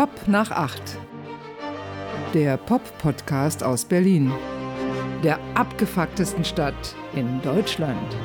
[0.00, 0.96] Pop nach acht.
[2.32, 4.32] Der Pop-Podcast aus Berlin.
[5.22, 8.16] Der abgefucktesten Stadt in Deutschland.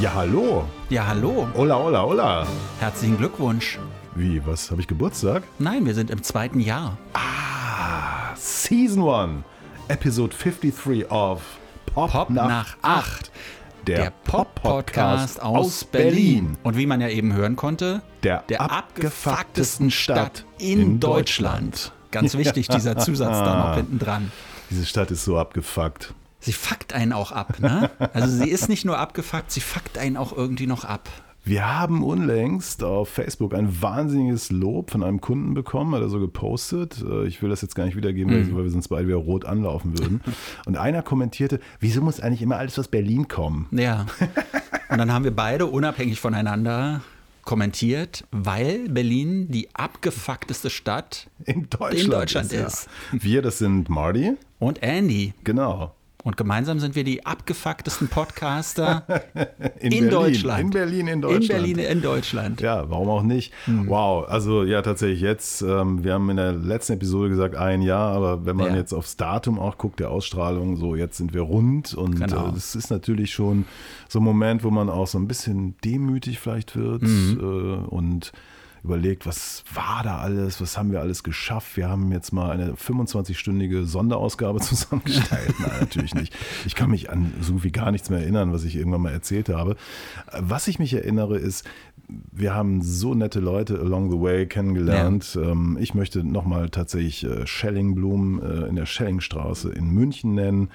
[0.00, 0.66] Ja, hallo.
[0.88, 1.48] Ja, hallo.
[1.56, 2.46] Hola, hola, hola.
[2.78, 3.80] Herzlichen Glückwunsch.
[4.14, 5.42] Wie, was, habe ich Geburtstag?
[5.58, 6.96] Nein, wir sind im zweiten Jahr.
[7.14, 9.42] Ah, Season 1,
[9.88, 11.42] Episode 53 of
[11.86, 13.32] Pop, Pop nach, nach 8.
[13.86, 16.56] Der, Der Pop-Podcast aus Berlin.
[16.62, 21.92] Und wie man ja eben hören konnte, Der, der abgefucktesten abgefucktesten Stadt in Deutschland.
[22.10, 24.32] Ganz wichtig, dieser Zusatz da noch hinten dran.
[24.70, 26.14] Diese Stadt ist so abgefuckt.
[26.40, 27.90] Sie fuckt einen auch ab, ne?
[28.12, 31.08] Also sie ist nicht nur abgefuckt, sie fuckt einen auch irgendwie noch ab.
[31.46, 36.18] Wir haben unlängst auf Facebook ein wahnsinniges Lob von einem Kunden bekommen, hat er so
[36.18, 37.04] gepostet.
[37.06, 39.44] Äh, Ich will das jetzt gar nicht wiedergeben, weil- weil wir sonst beide wieder rot
[39.44, 40.20] anlaufen würden.
[40.66, 43.66] Und einer kommentierte, wieso muss eigentlich immer alles aus Berlin kommen?
[43.72, 44.06] Ja.
[44.88, 47.02] Und dann haben wir beide unabhängig voneinander
[47.44, 52.66] kommentiert, weil Berlin die abgefuckteste Stadt In Deutschland, In Deutschland ja.
[52.66, 52.88] ist.
[53.12, 55.34] Wir, das sind Marty, und Andy.
[55.44, 55.94] genau.
[56.24, 59.04] Und gemeinsam sind wir die abgefucktesten Podcaster
[59.78, 60.10] In, in, Berlin.
[60.10, 60.60] Deutschland.
[60.62, 61.44] In Berlin, in Deutschland.
[61.66, 62.60] In Berlin, in Deutschland.
[62.62, 63.52] Ja, warum auch nicht?
[63.66, 63.88] Hm.
[63.90, 68.12] Wow, also ja, tatsächlich jetzt, ähm, wir haben in der letzten Episode gesagt ein Jahr,
[68.14, 68.76] aber wenn man Ja.
[68.76, 72.48] jetzt aufs Datum auch guckt, der Ausstrahlung, so jetzt sind wir rund und Genau.
[72.48, 73.66] äh, das ist natürlich schon
[74.08, 77.38] so ein Moment, wo man auch so ein bisschen demütig vielleicht wird Mhm.
[77.38, 78.32] äh, und
[78.84, 81.76] überlegt, was war da alles, was haben wir alles geschafft.
[81.76, 85.54] Wir haben jetzt mal eine 25-stündige Sonderausgabe zusammengestellt.
[85.58, 86.36] Nein, natürlich nicht.
[86.66, 89.48] Ich kann mich an so wie gar nichts mehr erinnern, was ich irgendwann mal erzählt
[89.48, 89.76] habe.
[90.38, 91.64] Was ich mich erinnere, ist,
[92.30, 95.38] wir haben so nette Leute along the way kennengelernt.
[95.42, 100.68] Ähm, Ich möchte nochmal tatsächlich äh, Schellingblum äh, in der Schellingstraße in München nennen.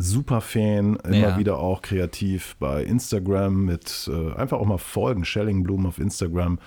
[0.00, 1.38] Super Fan, immer Ja.
[1.38, 5.24] wieder auch kreativ bei Instagram mit äh, einfach auch mal folgen.
[5.24, 6.58] Schellingblum auf Instagram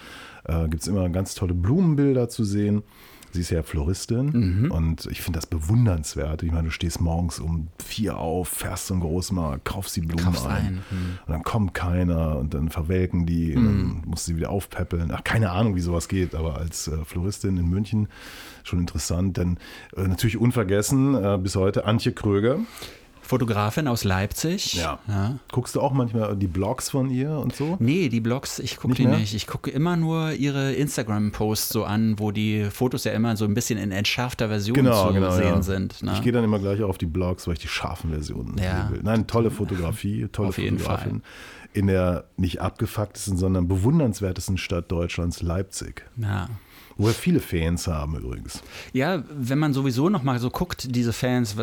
[0.46, 2.84] äh, gibt es immer ganz tolle Blumenbilder zu sehen.
[3.32, 4.28] Sie ist ja Floristin
[4.66, 4.72] Mhm.
[4.72, 6.44] und ich finde das bewundernswert.
[6.44, 10.46] Ich meine, du stehst morgens um vier auf, fährst zum Großmarkt, kaufst die Blumen Kaufst
[10.46, 10.54] ein.
[10.66, 10.98] ein, hm.
[11.26, 15.10] Und dann kommt keiner und dann verwelken die und dann musst du sie wieder aufpäppeln.
[15.12, 18.08] Ach, keine Ahnung, wie sowas geht, aber als äh, Floristin in München
[18.64, 19.38] schon interessant.
[19.38, 19.58] Denn
[19.98, 22.60] äh, natürlich unvergessen äh, bis heute Antje Kröger.
[23.24, 24.74] Fotografin aus Leipzig.
[24.76, 25.00] Ja.
[25.08, 25.40] ja.
[25.52, 27.78] Guckst du auch manchmal die Blogs von ihr und so?
[27.80, 29.18] Nee, die Blogs, ich gucke die mehr?
[29.18, 29.34] nicht.
[29.34, 33.54] Ich gucke immer nur ihre Instagram-Posts so an, wo die Fotos ja immer so ein
[33.54, 35.32] bisschen in entschärfter Version Genau, zu genau.
[35.32, 35.62] sehen ja.
[35.62, 36.04] sind.
[36.04, 36.12] Ne?
[36.14, 38.84] Ich gehe dann immer gleich auch auf die Blogs, weil ich die scharfen Versionen Ja.
[38.88, 39.00] sehen will.
[39.04, 41.24] Nein, tolle Fotografie, tolle Auf Fotografin.
[41.72, 46.06] In der nicht abgefucktesten, sondern bewundernswertesten Stadt Deutschlands, Leipzig.
[46.18, 46.48] ja.
[46.96, 48.62] Wo wir viele Fans haben übrigens.
[48.92, 51.56] Ja, wenn man sowieso noch mal so guckt, diese Fans,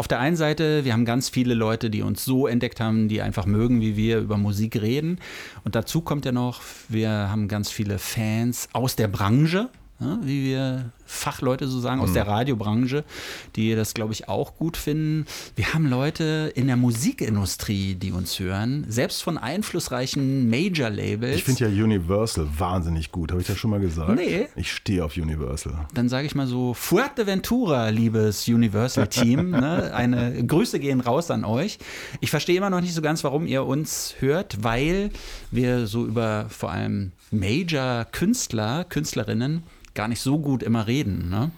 [0.00, 3.20] auf der einen Seite, wir haben ganz viele Leute, die uns so entdeckt haben, die
[3.20, 5.18] einfach mögen, wie wir über Musik reden.
[5.62, 9.68] Und dazu kommt ja noch, wir haben ganz viele Fans aus der Branche,
[10.22, 13.04] wie wir Fachleute so sagen, aus der Radiobranche,
[13.56, 15.26] die das, glaube ich, auch gut finden.
[15.56, 21.36] Wir haben Leute in der Musikindustrie, die uns hören, selbst von einflussreichen Major-Labels.
[21.36, 23.32] Ich finde ja Universal wahnsinnig gut.
[23.32, 24.14] Habe ich das schon mal gesagt?
[24.14, 24.46] Nee.
[24.54, 25.86] Ich stehe auf Universal.
[25.94, 29.50] dann sage ich mal so, Fuerteventura, liebes Universal-Team.
[29.50, 29.92] ne?
[29.92, 31.78] Eine Grüße gehen raus an euch.
[32.20, 35.10] Ich verstehe immer noch nicht so ganz, warum ihr uns hört, weil
[35.50, 40.99] wir so über vor allem Major-Künstler, Künstlerinnen gar nicht so gut immer reden.
[41.06, 41.50] Ne?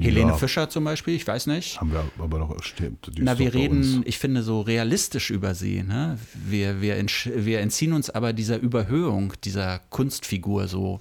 [0.00, 0.36] Helene Ja.
[0.36, 1.78] Fischer zum Beispiel, ich weiß nicht.
[1.80, 3.10] Haben wir aber noch stimmt.
[3.18, 5.82] Na, wir reden, ich finde, so realistisch über sie.
[5.82, 6.18] Ne?
[6.48, 11.00] Wir, wir, entsch- wir entziehen uns aber dieser Überhöhung, dieser Kunstfigur so.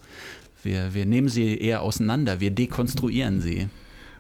[0.64, 3.68] Wir, wir nehmen sie eher auseinander, wir dekonstruieren sie.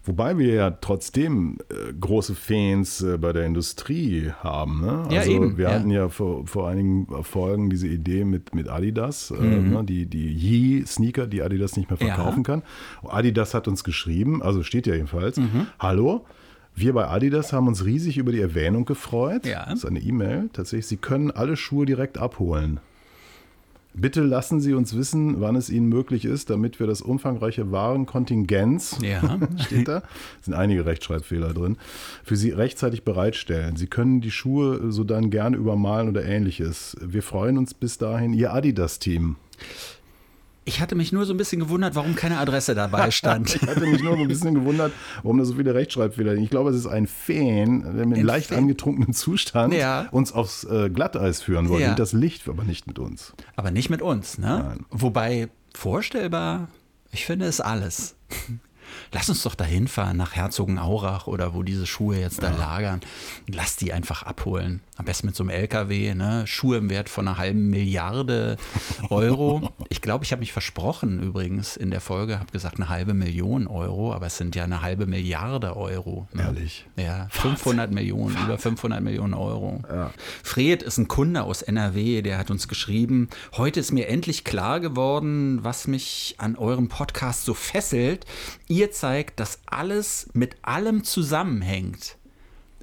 [0.06, 4.82] Wobei wir ja trotzdem äh, große Fans äh, bei der Industrie haben.
[4.82, 5.04] Ne?
[5.10, 5.72] Ja, also eben, wir ja.
[5.76, 9.72] hatten ja vor, vor einigen Folgen diese Idee mit, mit Adidas, äh, Mhm.
[9.72, 9.84] ne?
[9.86, 12.16] die, die Yee-Sneaker, die Adidas nicht mehr Ja.
[12.16, 12.64] verkaufen kann.
[13.02, 15.68] Und Adidas hat uns geschrieben, also steht ja jedenfalls, Mhm.
[15.80, 16.26] hallo,
[16.76, 19.46] wir bei Adidas haben uns riesig über die Erwähnung gefreut.
[19.46, 19.66] Ja.
[19.66, 20.88] Das ist eine E-Mail tatsächlich.
[20.88, 22.80] Sie können alle Schuhe direkt abholen.
[23.96, 28.98] Bitte lassen Sie uns wissen, wann es Ihnen möglich ist, damit wir das umfangreiche Warenkontingenz
[29.02, 29.40] Ja.
[29.66, 30.02] steht da,
[30.42, 31.78] sind einige Rechtschreibfehler drin,
[32.24, 33.76] für Sie rechtzeitig bereitstellen.
[33.76, 36.98] Sie können die Schuhe so dann gerne übermalen oder ähnliches.
[37.02, 39.36] Wir freuen uns bis dahin, Ihr Adidas-Team.
[40.66, 43.56] Ich hatte mich nur so ein bisschen gewundert, warum keine Adresse dabei stand.
[43.62, 46.44] Ich hatte mich nur so ein bisschen gewundert, warum da so viele Rechtschreibfehler sind.
[46.44, 48.60] Ich glaube, es ist ein Fan, der mit Ein leicht Fan.
[48.60, 50.08] angetrunkenen Zustand Ja.
[50.12, 51.84] uns aufs äh, Glatteis führen wollte.
[51.84, 51.90] Ja.
[51.90, 53.34] Mit das Licht, aber nicht mit uns.
[53.58, 54.64] Aber nicht mit uns, ne?
[54.70, 54.86] Nein.
[54.90, 56.70] Wobei, vorstellbar,
[57.12, 58.16] ich finde es alles.
[59.12, 63.02] Lass uns doch dahin fahren, nach Herzogenaurach oder wo diese Schuhe jetzt da lagern.
[63.48, 64.82] Lass die einfach abholen.
[64.96, 66.46] Am besten mit so einem LKW, ne?
[66.46, 68.58] Schuhe im Wert von einer halben Milliarde
[69.10, 69.70] Euro.
[69.90, 73.68] Ich glaube, ich habe mich versprochen übrigens in der Folge, habe gesagt eine halbe Million
[73.68, 76.28] Euro, aber es sind ja eine halbe Milliarde Euro.
[76.34, 76.44] Ne?
[76.44, 76.86] Ehrlich?
[76.96, 79.82] Ja, 500 Millionen, über 500 Millionen Euro.
[80.44, 84.80] Fred ist ein Kunde aus NRW, der hat uns geschrieben, heute ist mir endlich klar
[84.80, 88.26] geworden, was mich an eurem Podcast so fesselt.
[88.68, 92.18] Ihr zeigt, dass alles mit allem zusammenhängt.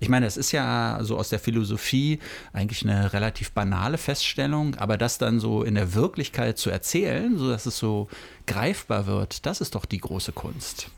[0.02, 2.20] Ich meine, das ist ja so aus der Philosophie
[2.55, 7.67] eigentlich eine relativ banale Feststellung, aber das dann so in der Wirklichkeit zu erzählen, sodass
[7.67, 8.08] es so
[8.47, 10.88] greifbar wird, das ist doch die große Kunst.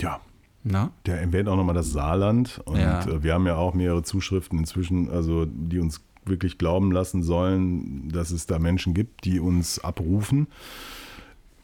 [0.00, 0.20] Ja.
[0.64, 0.90] Na?
[1.06, 2.60] Der erwähnt auch nochmal das Saarland.
[2.64, 3.00] Und Ja.
[3.06, 8.08] äh, wir haben ja auch mehrere Zuschriften inzwischen, also die uns wirklich glauben lassen sollen,
[8.10, 10.48] dass es da Menschen gibt, die uns abrufen.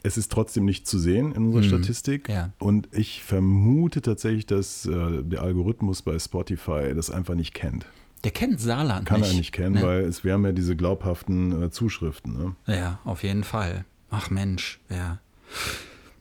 [0.07, 2.29] Es ist trotzdem nicht zu sehen in unserer Statistik.
[2.29, 2.53] ja.
[2.59, 7.87] Und ich vermute tatsächlich, dass äh, der Algorithmus bei Spotify das einfach nicht kennt.
[8.23, 9.33] Der kennt Saarland Kann nicht.
[9.33, 9.83] er nicht kennen, ne?
[9.83, 12.37] weil es, wir haben ja diese glaubhaften äh, Zuschriften.
[12.37, 12.55] Ne?
[12.67, 13.87] Ja, auf jeden Fall.
[14.11, 15.19] Ach Mensch, ja.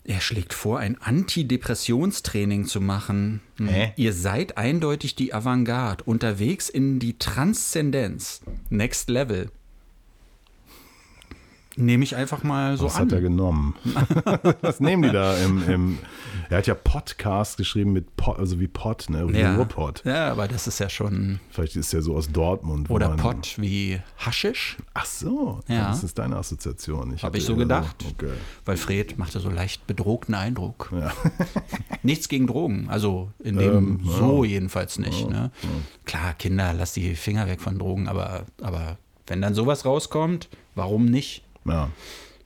[0.06, 3.42] Er schlägt vor, ein Antidepressionstraining zu machen.
[3.58, 3.68] Hm.
[3.68, 3.94] Hä?
[3.96, 8.42] Ihr seid eindeutig die Avantgarde, unterwegs in die Transzendenz.
[8.70, 9.50] Next Level.
[11.76, 13.04] Nehme ich einfach mal so Was an.
[13.04, 13.76] hat er genommen?
[14.62, 15.98] Was nehmen die da im, im
[16.52, 19.28] Er hat ja Podcast geschrieben mit Pot, also wie Pott, ne?
[19.34, 19.56] Wie ja.
[19.56, 20.04] Ruhrpott.
[20.06, 21.40] ja, aber das ist ja schon.
[21.50, 22.90] Vielleicht ist er so aus Dortmund.
[22.90, 25.88] wo Oder man- Pott wie Haschisch, Ach so, Ja.
[25.90, 27.18] das ist deine Assoziation.
[27.24, 28.06] habe ich so gedacht.
[28.08, 28.34] Okay.
[28.66, 30.92] Weil Fred machte so leicht bedrohten Eindruck.
[30.96, 31.12] Ja.
[32.04, 34.12] Nichts gegen Drogen, also in dem Ähm, ja.
[34.12, 35.28] so jedenfalls nicht.
[35.28, 35.50] Ne?
[36.06, 41.06] Klar, Kinder, lass die Finger weg von Drogen, aber, aber wenn dann sowas rauskommt, warum
[41.06, 41.44] nicht?
[41.66, 41.90] Ja.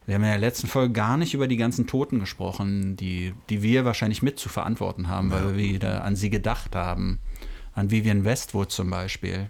[0.05, 3.61] Wir haben in der letzten Folge gar nicht über die ganzen Toten gesprochen, die, die
[3.61, 7.19] wir wahrscheinlich mit zu verantworten haben, weil wir wieder an sie gedacht haben.
[7.73, 9.49] An Vivian Westwood zum Beispiel.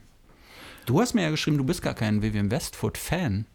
[0.87, 3.45] Du hast mir ja geschrieben, du bist gar kein Vivian Westwood-Fan.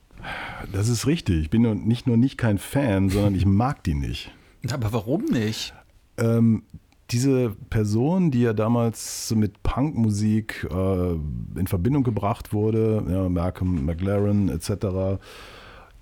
[0.70, 1.42] Das ist richtig.
[1.42, 4.30] Ich bin nicht nur nicht kein Fan, sondern ich mag die nicht.
[4.70, 5.74] Aber warum nicht?
[6.18, 6.62] Ähm,
[7.10, 14.48] diese Person, die ja damals mit Punkmusik äh, in Verbindung gebracht wurde, ja, Malcolm McLaren
[14.48, 15.18] etc.,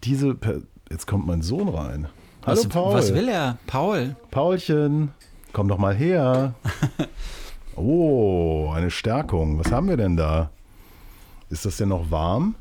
[0.05, 2.08] diese, per jetzt kommt mein Sohn rein.
[2.44, 2.94] Hallo was, Paul.
[2.94, 3.58] was will er?
[3.67, 4.17] Paul?
[4.31, 5.11] Paulchen,
[5.52, 6.55] komm doch mal her.
[7.76, 9.58] Oh, eine Stärkung.
[9.58, 10.50] Was haben wir denn da?
[11.49, 12.55] Ist das denn noch warm?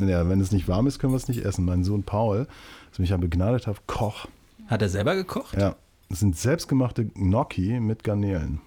[0.00, 1.66] Ja, wenn es nicht warm ist, können wir es nicht essen.
[1.66, 2.46] Mein Sohn Paul
[2.90, 4.26] ist mich ein begnadeter Koch.
[4.68, 5.56] Hat er selber gekocht?
[5.58, 5.76] Ja,
[6.08, 8.60] das sind selbstgemachte Gnocchi mit Garnelen.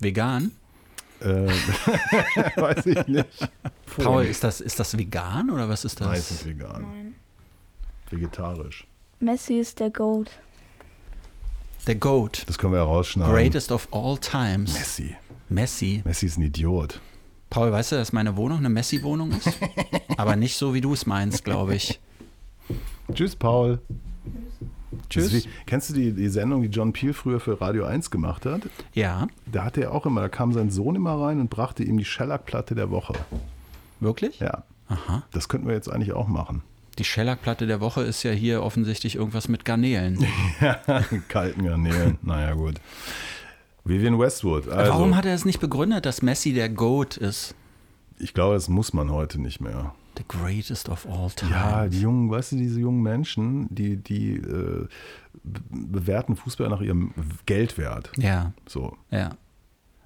[0.00, 0.50] Vegan?
[1.20, 1.48] Äh,
[2.56, 3.28] weiß ich nicht.
[3.96, 6.06] Paul, ist das, ist das vegan oder was ist das?
[6.06, 6.82] Meistens vegan.
[6.82, 7.14] Nein.
[8.10, 8.86] Vegetarisch.
[9.20, 10.30] Messi ist der Goat.
[11.86, 12.44] Der Goat.
[12.46, 13.34] Das können wir ja rausschneiden.
[13.34, 14.74] Greatest of all times.
[14.74, 15.16] Messi.
[15.48, 16.02] Messi.
[16.04, 17.00] Messi ist ein Idiot.
[17.50, 19.58] Paul, weißt du, dass meine Wohnung eine Messi-Wohnung ist?
[20.18, 21.98] Aber nicht so, wie du es meinst, glaube ich.
[23.12, 23.80] Tschüss, Paul.
[25.10, 25.32] Tschüss.
[25.32, 28.62] Wie, kennst du die, die Sendung, die John Peel früher für Radio 1 gemacht hat?
[28.94, 31.98] Ja, Da hatte er auch immer, da kam sein Sohn immer rein und brachte ihm
[31.98, 33.14] die Shellac-Platte der Woche.
[34.00, 34.38] wirklich?
[34.40, 35.22] Ja, Aha.
[35.32, 36.62] das könnten wir jetzt eigentlich auch machen.
[36.98, 40.24] Die Shellac-Platte der Woche ist ja hier offensichtlich irgendwas mit Garnelen.
[41.28, 42.74] Kalten Garnelen, naja gut.
[43.84, 44.68] Vivian Westwood.
[44.68, 47.54] Also, Warum hat er es nicht begründet, dass Messi der Goat ist?
[48.18, 49.94] Ich glaube, das muss man heute nicht mehr.
[50.18, 51.50] The greatest of all time.
[51.52, 54.86] Ja, die jungen, weißt du, diese jungen Menschen, die, die äh,
[55.44, 57.14] be- bewerten Fußball nach ihrem
[57.46, 58.10] Geldwert.
[58.18, 58.96] ja, So.
[59.10, 59.30] ja.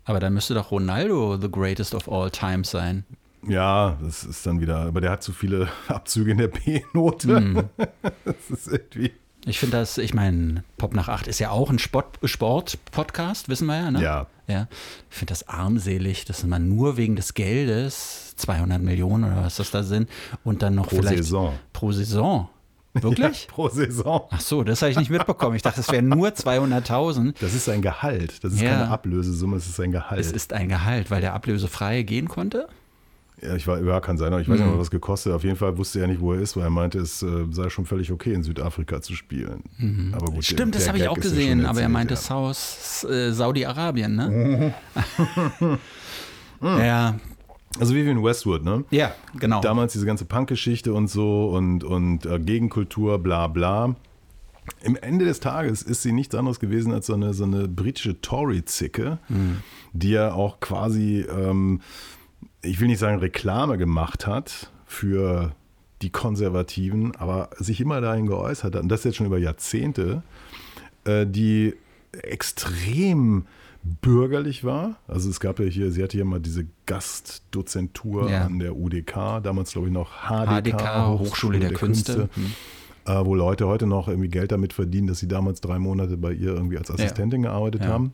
[0.05, 3.05] Aber dann müsste doch Ronaldo the greatest of all time sein.
[3.47, 7.37] Ja, das ist dann wieder, aber der hat zu viele Abzüge in der B-Note.
[7.37, 7.63] Hm.
[8.25, 9.13] Das ist irgendwie.
[9.45, 13.67] Ich finde das, ich meine, Pop nach 8 ist ja auch ein Sport- Sport-Podcast, wissen
[13.67, 14.03] wir ja, ne?
[14.03, 14.27] Ja.
[14.47, 14.69] ja.
[15.11, 19.71] Ich finde das armselig, dass man nur wegen des Geldes 200 Millionen oder was das
[19.73, 20.09] da sind
[20.45, 21.55] und dann noch Pro vielleicht Saison.
[21.73, 22.49] pro Saison.
[22.95, 23.45] Wirklich?
[23.49, 24.23] Ja, pro Saison.
[24.31, 25.57] Ach so, das habe ich nicht mitbekommen.
[25.57, 27.35] Ich dachte, es wären nur 200.000.
[27.41, 28.45] Das ist ein Gehalt.
[28.45, 28.71] Das ist Ja.
[28.71, 30.21] keine Ablösesumme, es ist ein Gehalt.
[30.21, 32.69] Es ist ein Gehalt, weil der ablösefrei gehen konnte.
[33.43, 34.67] Ja, ich war, ja, kann sein, aber ich weiß Mhm.
[34.71, 35.33] nicht, was gekostet.
[35.33, 37.69] Auf jeden Fall wusste er nicht, wo er ist, weil er meinte, es äh, sei
[37.71, 39.65] schon völlig okay, in Südafrika zu spielen.
[40.13, 40.43] Aber gut, Mhm.
[40.43, 42.21] Stimmt, der- das habe ich auch gesehen, aber er erzählt, meinte ja.
[42.21, 44.75] Saus, äh, Saudi-Arabien, ne?
[46.63, 47.17] ja,
[47.79, 48.85] Also Vivian Westwood, ne?
[48.91, 49.61] ja, genau.
[49.61, 53.97] Damals diese ganze Punk-Geschichte und so und, und äh, Gegenkultur, bla bla.
[54.83, 58.21] Im Ende des Tages ist sie nichts anderes gewesen als so eine, so eine britische
[58.21, 59.19] Tory-Zicke,
[59.93, 61.81] die ja auch quasi, ähm,
[62.63, 65.53] ich will nicht sagen Reklame gemacht hat für
[66.03, 70.23] die Konservativen, aber sich immer dahin geäußert hat, und das jetzt schon über Jahrzehnte,
[71.05, 71.75] äh, die
[72.13, 73.47] extrem
[74.01, 74.97] bürgerlich war.
[75.09, 78.45] Also es gab ja hier, sie hatte ja mal diese Gastdozentur Ja.
[78.45, 82.29] an der UDK, damals glaube ich noch HDK, HDK, Hochschule der Künste.
[82.35, 82.53] Hm.
[83.07, 86.33] äh, wo Leute heute noch irgendwie Geld damit verdienen, dass sie damals drei Monate bei
[86.33, 87.89] ihr irgendwie als Assistentin gearbeitet Ja.
[87.89, 88.13] haben.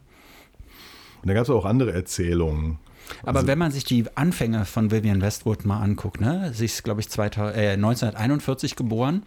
[1.20, 2.78] Und da gab es auch andere Erzählungen.
[3.22, 6.52] Aber Also- wenn man sich die Anfänge von Vivian Westwood mal anguckt, ne?
[6.54, 9.22] sie ist, glaube ich, 2000, äh, 1941 geboren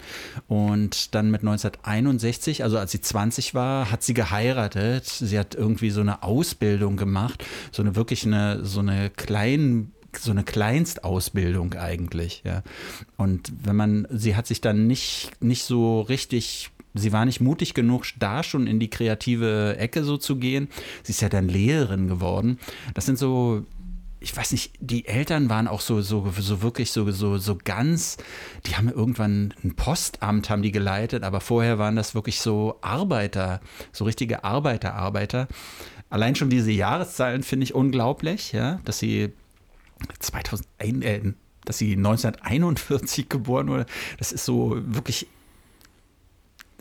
[0.47, 5.05] und dann mit 1961, also als sie 20 war, hat sie geheiratet.
[5.05, 10.31] Sie hat irgendwie so eine Ausbildung gemacht, so eine wirklich eine, so eine kleinen so
[10.31, 12.63] eine Kleinstausbildung eigentlich, ja.
[13.15, 17.73] Und wenn man, sie hat sich dann nicht, nicht so richtig sie war nicht mutig
[17.73, 20.69] genug, da schon in die kreative Ecke so zu gehen.
[21.03, 22.59] Sie ist ja dann Lehrerin geworden.
[22.93, 23.65] Das sind so,
[24.19, 28.17] ich weiß nicht, die Eltern waren auch so, so, so wirklich so, so, so ganz,
[28.65, 33.61] die haben irgendwann ein Postamt haben die geleitet, aber vorher waren das wirklich so Arbeiter,
[33.91, 35.47] so richtige Arbeiter, Arbeiter.
[36.09, 39.33] Allein schon diese Jahreszahlen finde ich unglaublich, ja, dass sie
[40.19, 41.33] 2001, äh,
[41.65, 43.85] dass sie 1941 geboren wurde.
[44.17, 45.27] Das ist so wirklich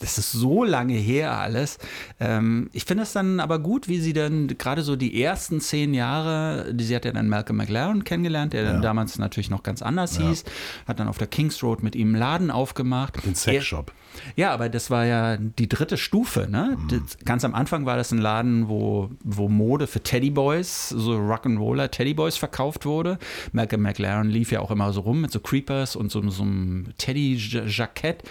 [0.01, 1.79] das ist so lange her alles.
[2.19, 5.95] Ähm, ich finde es dann aber gut, wie sie dann gerade so die ersten zehn
[5.95, 8.81] Jahre, die, sie hat ja dann Malcolm McLaren kennengelernt, der dann Ja.
[8.81, 10.29] damals natürlich noch ganz anders Ja.
[10.29, 10.45] hieß,
[10.89, 13.25] hat dann auf der Kings Road mit ihm einen Laden aufgemacht.
[13.25, 13.93] Den Sexshop.
[14.35, 16.49] Ja, aber das war ja die dritte Stufe.
[16.51, 16.77] Ne?
[16.79, 16.89] Mhm.
[16.89, 21.89] Das, ganz am Anfang war das ein Laden, wo, wo Mode für Teddyboys, so Rock'n'Roller
[21.91, 23.19] Teddyboys verkauft wurde.
[23.53, 26.87] Malcolm McLaren lief ja auch immer so rum mit so Creepers und so, so einem
[26.99, 28.23] Teddy-Jackett.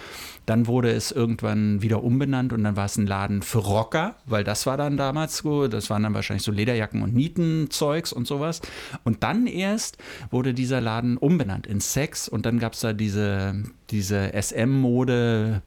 [0.46, 4.44] Dann wurde es irgendwann wieder umbenannt und dann war es ein Laden für Rocker, weil
[4.44, 8.60] das war dann damals so, das waren dann wahrscheinlich so Lederjacken und Nietenzeugs und sowas.
[9.04, 9.98] Und dann erst
[10.30, 15.62] wurde dieser Laden umbenannt in Sex und dann gab es da diese, diese SM-Mode,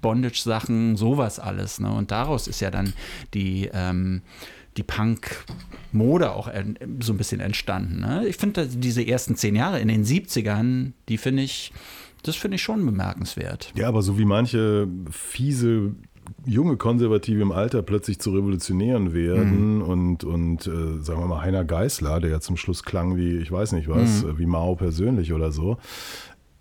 [0.00, 1.80] Bondage-Sachen, sowas alles.
[1.80, 1.90] Ne?
[1.92, 2.92] Und daraus ist ja dann
[3.34, 4.22] die, ähm,
[4.76, 6.50] die Punk-Mode auch
[7.00, 8.00] so ein bisschen entstanden.
[8.00, 8.26] Ne?
[8.26, 11.72] Ich finde, diese ersten zehn Jahre in den 70ern, die finde ich,
[12.22, 13.72] das finde ich schon bemerkenswert.
[13.76, 15.94] Ja, aber so wie manche fiese
[16.46, 19.82] junge Konservative im Alter plötzlich zu Revolutionären werden Mhm.
[19.82, 23.50] und, und äh, sagen wir mal Heiner Geißler, der ja zum Schluss klang wie, ich
[23.50, 24.38] weiß nicht was, Mhm.
[24.38, 25.78] wie Mao persönlich oder so,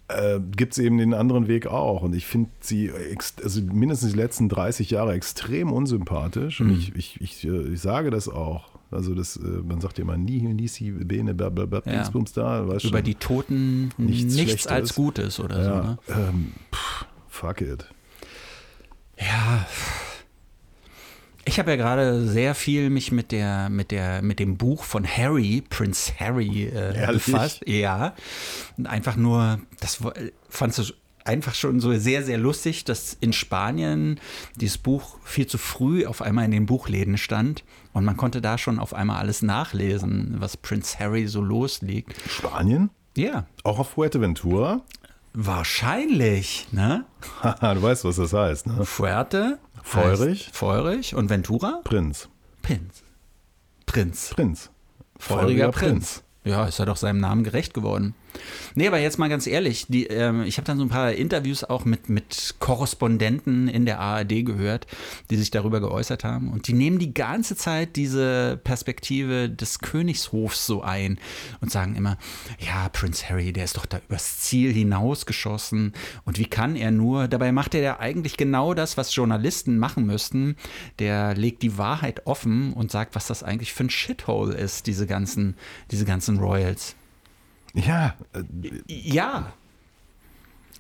[0.08, 2.02] äh, gibt es eben den anderen Weg auch.
[2.02, 2.92] Und ich finde sie
[3.44, 6.60] also mindestens die letzten 30 Jahre extrem unsympathisch.
[6.60, 6.70] Mhm.
[6.72, 8.70] Und ich, ich, ich, äh, ich sage das auch.
[8.92, 11.92] Also das, äh, man sagt ja immer nie, nisi, bene, blablabla, Ja.
[11.94, 12.68] Dingsbums da.
[12.68, 13.06] Weißt Über schon.
[13.06, 15.70] die Toten Nichts nichts, als Gutes oder so.
[15.70, 15.98] ja, Ne?
[16.10, 17.86] ähm, pff, fuck it.
[19.18, 19.66] Ja.
[21.44, 25.06] Ich habe ja gerade sehr viel mich mit der, mit der, mit dem Buch von
[25.08, 27.64] Harry, Prince Harry, äh, befasst.
[27.68, 28.14] Ja.
[28.78, 30.00] Und einfach nur, das
[30.50, 30.84] fandst du
[31.26, 34.20] einfach schon so sehr, sehr lustig, dass in Spanien
[34.56, 37.64] dieses Buch viel zu früh auf einmal in den Buchläden stand.
[37.94, 42.14] Und man konnte da schon auf einmal alles nachlesen, was Prince Harry so losliegt.
[42.30, 42.90] Spanien?
[43.18, 44.82] Ja, Auch auf Fuerteventura?
[45.34, 47.06] wahrscheinlich, ne?
[47.42, 48.86] Haha, du weißt, was das heißt, ne?
[48.86, 49.60] Fuerte.
[49.84, 50.50] Feurig.
[50.54, 51.16] Feurig.
[51.16, 51.82] Und Ventura?
[51.84, 52.30] Prinz.
[52.62, 53.04] Prinz.
[53.86, 54.30] Prinz.
[54.30, 54.70] Prinz.
[55.18, 56.24] Feuriger Prinz.
[56.44, 58.16] Ja, ist er doch seinem Namen gerecht geworden.
[58.76, 61.64] Nee, aber jetzt mal ganz ehrlich, die, ähm, ich habe dann so ein paar Interviews
[61.64, 64.88] auch mit, mit Korrespondenten in der ARD gehört,
[65.30, 66.52] die sich darüber geäußert haben.
[66.52, 71.20] Und die nehmen die ganze Zeit diese Perspektive des Königshofs so ein
[71.60, 72.18] und sagen immer,
[72.60, 75.94] ja, Prinz Harry, der ist doch da übers Ziel hinausgeschossen.
[76.24, 77.28] Und wie kann er nur?
[77.28, 80.56] Dabei macht er ja eigentlich genau das, was Journalisten machen müssten.
[81.00, 85.08] Der legt die Wahrheit offen und sagt, was das eigentlich für ein Shithole ist, diese
[85.08, 85.56] ganzen,
[85.92, 86.96] diese ganzen Royals.
[87.74, 88.44] Ja, äh,
[88.88, 89.54] Ja.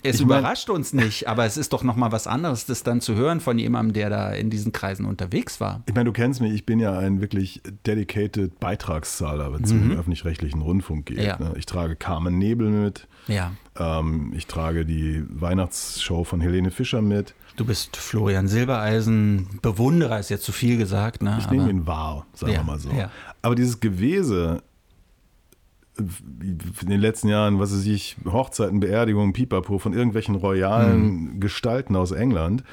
[0.03, 2.81] Es Ich mein- überrascht uns nicht, aber es ist doch noch mal was anderes, das
[2.81, 5.83] dann zu hören von jemandem, der da in diesen Kreisen unterwegs war.
[5.85, 9.87] ich meine, du kennst mich, ich bin ja ein wirklich dedicated Beitragszahler, wenn es um
[9.89, 11.17] den öffentlich-rechtlichen Rundfunk geht.
[11.19, 11.23] Mhm.
[11.23, 11.37] Ja.
[11.37, 11.53] Ne?
[11.55, 13.51] Ich trage Carmen Nebel mit, Ja.
[13.77, 17.35] ähm, ich trage die Weihnachtsshow von Helene Fischer mit.
[17.57, 21.37] Du bist Florian Silbereisen, Bewunderer ist jetzt zu viel gesagt, ne?
[21.39, 22.89] Ich nehme ihn wahr, sagen Ja, wir mal so.
[22.89, 23.11] ja.
[23.43, 24.63] Aber dieses Gewese
[25.97, 31.39] in den letzten Jahren, was weiß ich, Hochzeiten, Beerdigungen, Pipapo von irgendwelchen royalen Mhm.
[31.39, 32.63] Gestalten aus England,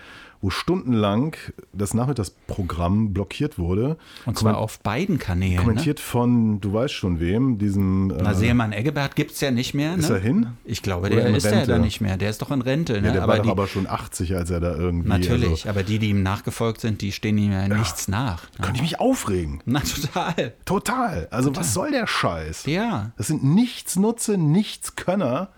[0.40, 1.36] wo stundenlang
[1.72, 3.96] das Nachmittagsprogramm blockiert wurde.
[4.26, 5.56] Und zwar auf beiden Kanälen.
[5.56, 5.60] Ne?
[5.62, 8.08] Kommentiert von, du weißt schon wem, diesem.
[8.08, 9.92] Na, äh, Seemann Eggebert gibt es ja nicht mehr.
[9.96, 9.98] Ne?
[10.02, 10.46] Ist er hin?
[10.64, 12.16] Ich glaube, der ist ja da nicht mehr.
[12.16, 13.00] Der ist doch in Rente.
[13.00, 13.08] Ne?
[13.08, 15.08] ja, der aber war die, aber schon 80, als er da irgendwie.
[15.08, 18.44] natürlich, Also, aber die, die ihm nachgefolgt sind, die stehen ihm ja, nichts nach.
[18.44, 18.48] Ne?
[18.62, 19.60] könnte ich mich aufregen.
[19.66, 20.54] Na, total.
[20.64, 21.28] Total.
[21.30, 22.66] Also, was soll der Scheiß?
[22.66, 23.12] Ja.
[23.16, 25.48] Das sind Nichtsnutze, Nichtskönner,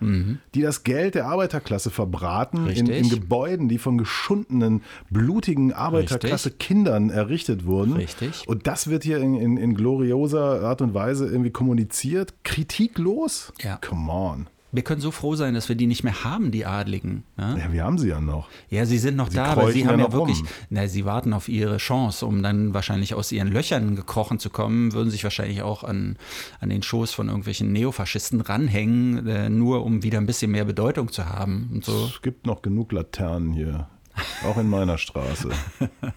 [0.55, 2.91] die das Geld der Arbeiterklasse verbraten in, Mhm.
[2.91, 6.67] In Gebäuden, die von geschundenen eigenen blutigen Arbeiterklasse Richtig.
[6.67, 7.93] Kindern errichtet wurden.
[7.93, 8.47] Richtig.
[8.47, 13.53] Und das wird hier in, in, in glorioser Art und Weise irgendwie kommuniziert, kritiklos.
[13.61, 13.77] Ja.
[13.77, 14.47] Come on.
[14.73, 17.25] Wir können so froh sein, dass wir die nicht mehr haben, die Adligen.
[17.35, 17.57] Ne?
[17.59, 18.47] Ja, wir haben sie ja noch.
[18.69, 20.47] Ja, sie sind noch Sie da, aber sie haben ja ja wirklich, rum.
[20.69, 24.93] na, sie warten auf ihre Chance, um dann wahrscheinlich aus ihren Löchern gekrochen zu kommen,
[24.93, 26.15] würden sich wahrscheinlich auch an,
[26.61, 31.11] an den Schoß von irgendwelchen Neofaschisten ranhängen, äh, nur um wieder ein bisschen mehr Bedeutung
[31.11, 32.05] zu haben und so.
[32.05, 33.89] Es gibt noch genug Laternen hier.
[34.43, 35.49] Auch in meiner Straße.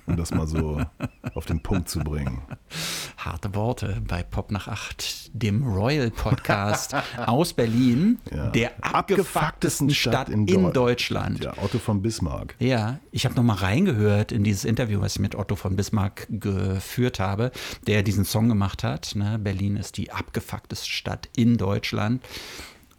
[0.06, 0.80] Um das mal so
[1.34, 2.40] auf den Punkt zu bringen.
[3.18, 8.48] Harte Worte bei Pop nach acht, dem Royal Podcast aus Berlin, Ja.
[8.50, 11.44] der abgefucktesten Stadt in, Deu- Deutschland.
[11.44, 12.54] Ja, Otto von Bismarck.
[12.58, 17.20] Ja, ich habe nochmal reingehört in dieses Interview, was ich mit Otto von Bismarck geführt
[17.20, 17.50] habe,
[17.86, 19.14] der diesen Song gemacht hat.
[19.16, 19.38] Ne?
[19.38, 22.22] Berlin ist die abgefuckteste Stadt in Deutschland.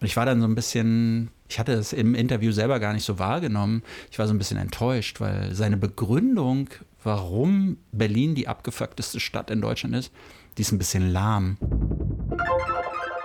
[0.06, 3.04] Und ich war dann so ein bisschen, ich hatte es im Interview selber gar nicht
[3.04, 3.82] so wahrgenommen.
[4.12, 6.70] Ich war so ein bisschen enttäuscht, weil seine Begründung,
[7.04, 10.12] warum Berlin die abgefuckteste Stadt in Deutschland ist,
[10.60, 11.58] die ist ein bisschen lahm.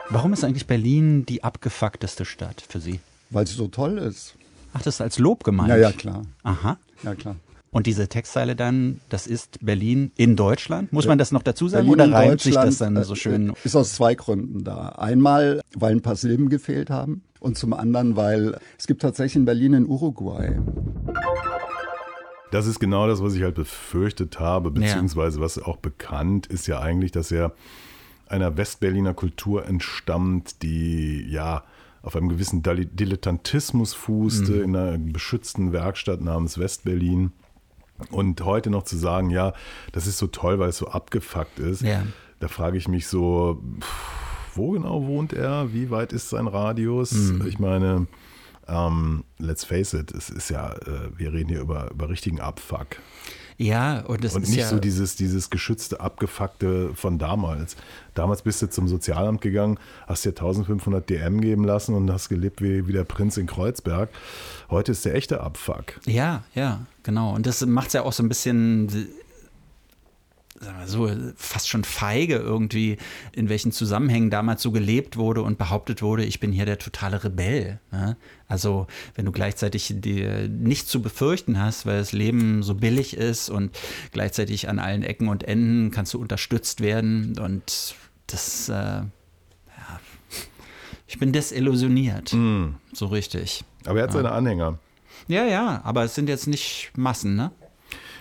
[0.08, 3.00] Warum ist eigentlich Berlin die abgefuckteste Stadt für Sie?
[3.28, 4.36] Weil sie so toll ist.
[4.72, 5.68] Ach, das ist als Lob gemeint.
[5.68, 6.22] Ja, ja, klar.
[6.44, 6.78] Aha.
[7.02, 7.36] Ja, klar.
[7.72, 10.92] Und diese Textzeile dann, das ist Berlin in Deutschland?
[10.92, 13.14] Muss man das noch dazu sagen Berlin oder in reimt sich das dann äh, so
[13.14, 13.52] schön?
[13.62, 14.88] Ist aus zwei Gründen da.
[14.90, 19.44] Einmal, weil ein paar Silben gefehlt haben und zum anderen, weil es gibt tatsächlich in
[19.44, 20.58] Berlin in Uruguay.
[22.50, 26.80] Das ist genau das, was ich halt befürchtet habe, beziehungsweise was auch bekannt ist ja
[26.80, 27.52] eigentlich, dass er
[28.26, 31.62] einer Westberliner Kultur entstammt, die ja
[32.02, 34.62] auf einem gewissen Dilettantismus fußte, Mhm.
[34.64, 37.30] in einer beschützten Werkstatt namens Westberlin.
[38.10, 39.52] Und heute noch zu sagen, ja,
[39.92, 42.02] das ist so toll, weil es so abgefuckt ist, Ja.
[42.38, 43.62] da frage ich mich so,
[44.54, 45.72] wo genau wohnt er?
[45.72, 47.12] Wie weit ist sein Radius?
[47.12, 47.46] Mhm.
[47.46, 48.06] Ich meine,
[48.68, 52.96] ähm, let's face it, es ist ja, äh, wir reden hier über, über richtigen Abfuck.
[53.60, 57.76] Ja, und das Und ist nicht ja, so dieses, dieses geschützte, abgefuckte von damals.
[58.14, 62.62] Damals bist du zum Sozialamt gegangen, hast dir 1500 DM geben lassen und hast gelebt
[62.62, 64.08] wie, wie der Prinz in Kreuzberg.
[64.70, 66.00] Heute ist der echte Abfuck.
[66.06, 67.34] ja, ja, genau.
[67.34, 69.08] Und das macht es ja auch so ein bisschen,
[70.60, 72.98] sagen wir so, fast schon feige irgendwie,
[73.32, 77.24] in welchen Zusammenhängen damals so gelebt wurde und behauptet wurde, ich bin hier der totale
[77.24, 77.80] Rebell.
[77.90, 78.16] Ne?
[78.46, 83.48] Also wenn du gleichzeitig dir nichts zu befürchten hast, weil das Leben so billig ist
[83.48, 83.76] und
[84.12, 87.94] gleichzeitig an allen Ecken und Enden kannst du unterstützt werden und
[88.26, 89.10] das, äh, ja,
[91.06, 92.36] ich bin desillusioniert,
[92.92, 93.64] so richtig.
[93.86, 94.78] Aber er hat seine Anhänger.
[95.26, 97.50] Ja, ja, aber es sind jetzt nicht Massen, ne?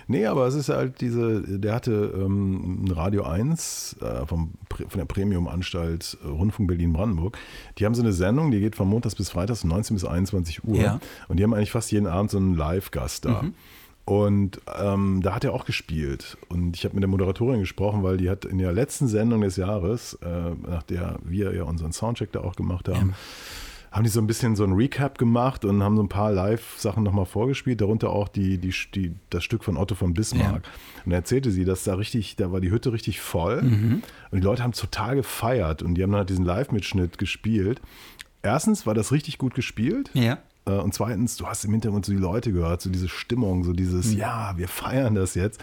[0.10, 4.98] Nee, aber es ist halt diese, der hatte ähm, ein Radio 1 äh, vom, von
[4.98, 7.38] der Premium-Anstalt äh, Rundfunk Berlin-Brandenburg.
[7.78, 10.64] Die haben so eine Sendung, die geht von Montags bis Freitags von 19 bis 21
[10.64, 10.78] Uhr.
[10.78, 11.00] Ja.
[11.28, 13.44] Und die haben eigentlich fast jeden Abend so einen Live-Gast da.
[14.06, 16.40] Und ähm, da hat er auch gespielt.
[16.48, 19.58] Und ich habe mit der Moderatorin gesprochen, weil die hat in der letzten Sendung des
[19.58, 23.14] Jahres, äh, nach der wir ja unseren Soundcheck da auch gemacht haben,
[23.92, 27.04] haben die so ein bisschen so ein Recap gemacht und haben so ein paar Live-Sachen
[27.04, 30.62] nochmal vorgespielt, darunter auch die, die, die, das Stück von Otto von Bismarck.
[31.06, 33.60] Und da erzählte sie, dass da richtig, da war die Hütte richtig voll
[34.32, 37.82] und die Leute haben total gefeiert und die haben dann halt diesen Live-Mitschnitt gespielt.
[38.42, 40.12] Erstens war das richtig gut gespielt.
[40.14, 40.38] Ja.
[40.66, 43.74] Äh, Und zweitens, du hast im Hintergrund so die Leute gehört, so diese Stimmung, so
[43.74, 45.62] dieses, ja, wir feiern das jetzt.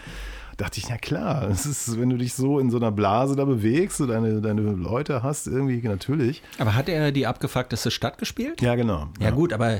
[0.57, 3.45] Dachte ich, na klar, es ist, wenn du dich so in so einer Blase da
[3.45, 6.41] bewegst, so deine, deine Leute hast, irgendwie natürlich.
[6.57, 8.59] Aber hat er die abgefuckteste Stadt gespielt?
[8.61, 9.07] Ja, genau.
[9.19, 9.79] Ja, gut, aber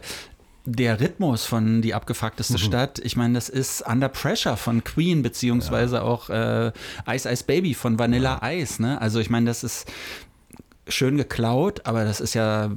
[0.66, 2.58] der Rhythmus von die abgefuckteste Mhm.
[2.58, 6.72] Stadt, ich meine, das ist Under Pressure von Queen, beziehungsweise auch äh,
[7.10, 9.02] Ice Ice Baby von Vanilla Ice, ne?
[9.02, 9.88] Also ich meine, das ist
[10.88, 12.70] schön geklaut, aber das ist ja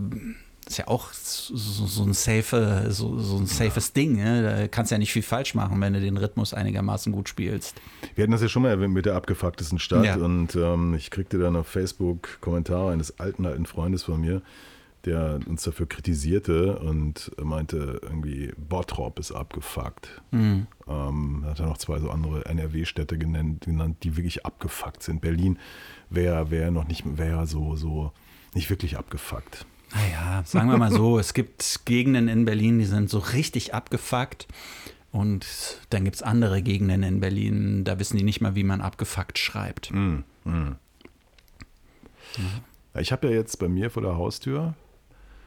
[0.71, 4.17] ist ja auch so, so ein safe, so, so ein safes Ding.
[4.17, 4.43] Ne?
[4.43, 7.81] Da kannst du ja nicht viel falsch machen, wenn du den Rhythmus einigermaßen gut spielst.
[8.15, 10.17] Wir hatten das ja schon mal erwähnt mit der abgefucktesten Stadt Ja.
[10.17, 14.43] und ähm, ich kriegte dann auf Facebook Kommentare eines alten, alten Freundes von mir,
[15.07, 20.23] der uns dafür kritisierte und meinte irgendwie, Bottrop ist abgefuckt.
[20.31, 20.69] Mhm.
[20.87, 25.21] Ähm, hat er noch zwei so andere NRW-Städte genannt, genannt, die wirklich abgefuckt sind.
[25.21, 25.59] Berlin
[26.11, 28.13] wäre wär noch nicht, wäre so, so
[28.55, 29.67] nicht wirklich abgefuckt.
[29.95, 34.47] Naja, sagen wir mal so, es gibt Gegenden in Berlin, die sind so richtig abgefuckt.
[35.13, 35.45] Und
[35.91, 39.39] dann gibt es andere Gegenden in Berlin, da wissen die nicht mal, wie man abgefuckt
[39.39, 39.91] schreibt.
[42.99, 44.75] Ich habe ja jetzt bei mir vor der Haustür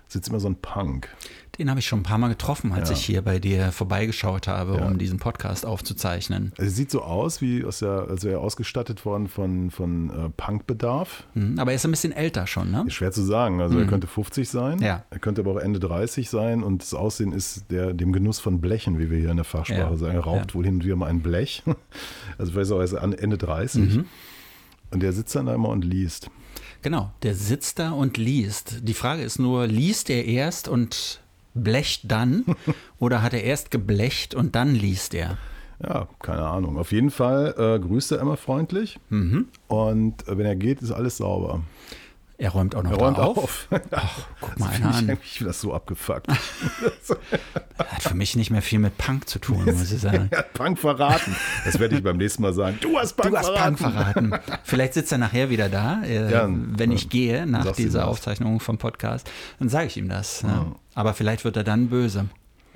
[0.10, 1.10] sitzt immer so ein Punk.
[1.60, 2.96] Den habe ich schon ein paar Mal getroffen, als Ja.
[2.96, 4.88] ich hier bei dir vorbeigeschaut habe, Ja.
[4.88, 6.52] um diesen Podcast aufzuzeichnen.
[6.58, 11.26] Es sieht so aus, wie aus der, also er ausgestattet worden von, von äh, Punkbedarf.
[11.36, 12.86] Mhm, Aber er ist ein bisschen älter schon, ne?
[12.88, 13.62] Ist schwer zu sagen.
[13.62, 15.04] Also er könnte 50 sein, Ja.
[15.12, 18.60] er könnte aber auch Ende 30 sein und das Aussehen ist der, dem Genuss von
[18.60, 20.16] Blechen, wie wir hier in der Fachsprache sagen.
[20.16, 21.62] Er raucht wohl hin und wieder mal ein Blech.
[22.40, 23.96] Also vielleicht er auch erst Ende 30.
[23.98, 24.06] Mhm.
[24.90, 26.32] Und der sitzt dann da immer und liest.
[26.82, 28.88] Genau, der sitzt da und liest.
[28.88, 31.22] Die Frage ist nur, liest er erst und
[31.54, 32.46] blecht dann
[33.00, 35.38] oder hat er erst geblecht und dann liest er?
[35.82, 36.78] Ja, keine Ahnung.
[36.78, 39.48] Auf jeden Fall äh, grüßt er immer freundlich Mhm.
[39.68, 41.62] und äh, wenn er geht, ist alles sauber.
[42.40, 43.38] Er räumt auch noch Er räumt auf.
[43.38, 43.68] auf.
[43.92, 45.10] Ach, guck mal Das einer finde ich an.
[45.12, 46.28] eigentlich wieder so abgefuckt.
[47.78, 50.28] Hat für mich nicht mehr viel mit Punk zu tun, muss ich sagen.
[50.32, 51.36] er hat Punk verraten.
[51.66, 52.78] Das werde ich beim nächsten Mal sagen.
[52.82, 53.76] Du hast Punk Du hast verraten.
[53.78, 54.34] Punk verraten.
[54.64, 57.10] Vielleicht sitzt er nachher wieder da, äh, Ja, wenn ich ja.
[57.10, 58.08] gehe nach Sagst dieser das.
[58.10, 59.30] Aufzeichnung vom Podcast.
[59.60, 60.44] Dann sage ich ihm das.
[60.44, 60.50] Ne?
[60.52, 60.76] Ja.
[60.96, 62.26] Aber vielleicht wird er dann böse.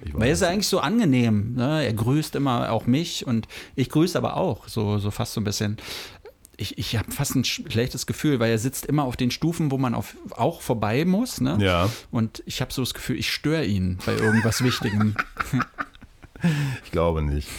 [0.03, 1.55] Ich Weil er ist ja eigentlich so angenehm.
[1.55, 1.83] Ne?
[1.83, 4.67] Er grüßt immer auch mich und ich grüße aber auch.
[4.67, 5.77] So, so fast so ein bisschen.
[6.59, 9.77] Ich, ich habe fast ein schlechtes Gefühl, weil er sitzt immer auf den Stufen, wo
[9.77, 11.39] man auf, auch vorbei muss.
[11.39, 11.57] Ne?
[11.61, 11.89] Ja.
[12.09, 15.15] Und ich habe so das Gefühl, ich störe ihn bei irgendwas Wichtigem.
[16.83, 17.49] Ich glaube nicht.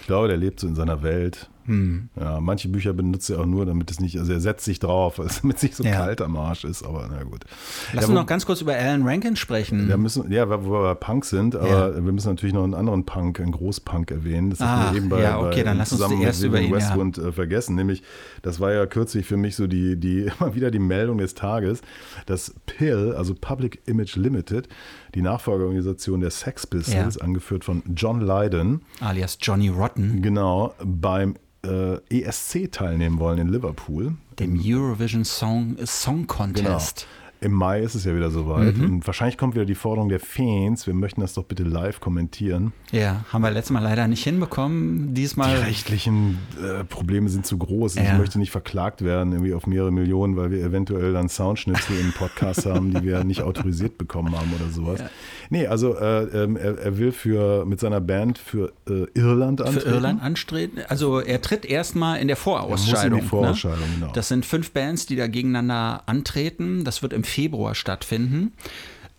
[0.00, 1.50] Ich glaube, der lebt so in seiner Welt.
[1.66, 2.08] Hm.
[2.18, 5.16] Ja, manche Bücher benutzt er auch nur, damit es nicht, also er setzt sich drauf,
[5.42, 5.92] damit es nicht so Ja.
[5.92, 7.44] kalt am Arsch ist, aber na gut.
[7.92, 9.88] Lass ja, uns noch ganz kurz über Alan Rankin sprechen.
[9.88, 13.40] wir müssen, ja, wo wir Punk sind, aber wir müssen natürlich noch einen anderen Punk,
[13.40, 14.50] einen Großpunk erwähnen.
[14.50, 16.70] Das Ah, hatten wir eben bei, ja, okay, bei, dann lass uns zuerst über ihn,
[16.70, 16.76] ja.
[16.76, 17.74] Westwood äh, vergessen.
[17.76, 18.02] Nämlich,
[18.42, 21.82] das war ja kürzlich für mich so die, die immer wieder die Meldung des Tages,
[22.26, 24.68] dass PIL, also Public Image Limited,
[25.14, 31.98] die Nachfolgeorganisation der Sex Pistols, angeführt von John Lydon, alias Johnny Rotten, genau beim äh,
[32.10, 34.14] ESC teilnehmen wollen in Liverpool.
[34.38, 37.06] dem Eurovision Song, Song Contest.
[37.42, 38.76] Im Mai ist es ja wieder soweit.
[38.76, 38.84] Mhm.
[38.84, 42.72] Und wahrscheinlich kommt wieder die Forderung der Fans, wir möchten das doch bitte live kommentieren.
[42.92, 45.08] Ja, haben wir letztes Mal leider nicht hinbekommen.
[45.14, 45.56] Die Diesmal.
[45.56, 47.96] rechtlichen äh, Probleme sind zu groß.
[47.96, 48.16] Ich Ja.
[48.18, 52.66] möchte nicht verklagt werden, irgendwie auf mehrere Millionen, weil wir eventuell dann Soundschnipsel im Podcast
[52.66, 55.00] haben, die wir nicht autorisiert bekommen haben oder sowas.
[55.00, 55.10] Ja.
[55.52, 59.66] Nee, also äh, ähm, er, er will für mit seiner Band für äh, Irland Für
[59.66, 59.90] antreten.
[59.90, 60.78] Irland anstreben.
[60.88, 63.20] Also er tritt erstmal in der Vorausscheidung.
[63.20, 63.94] die Vorausscheidung, ne?
[64.00, 64.12] genau.
[64.12, 66.84] Das sind fünf Bands, die da gegeneinander antreten.
[66.84, 68.54] Das wird im Februar stattfinden.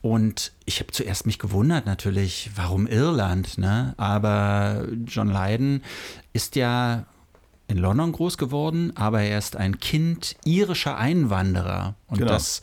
[0.02, 3.94] Und ich habe zuerst mich gewundert natürlich, warum Irland, ne?
[3.98, 5.82] Aber John Lydon
[6.34, 7.06] ist ja
[7.68, 11.94] in London groß geworden, aber er ist ein Kind irischer Einwanderer.
[12.08, 12.32] Und Genau.
[12.32, 12.62] das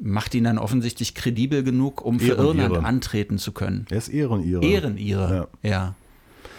[0.00, 3.86] macht ihn dann offensichtlich kredibel genug, um für Ehren- Irland antreten zu können.
[3.90, 4.64] Er ist Ehrenire.
[4.64, 5.94] Ehrenire, ja.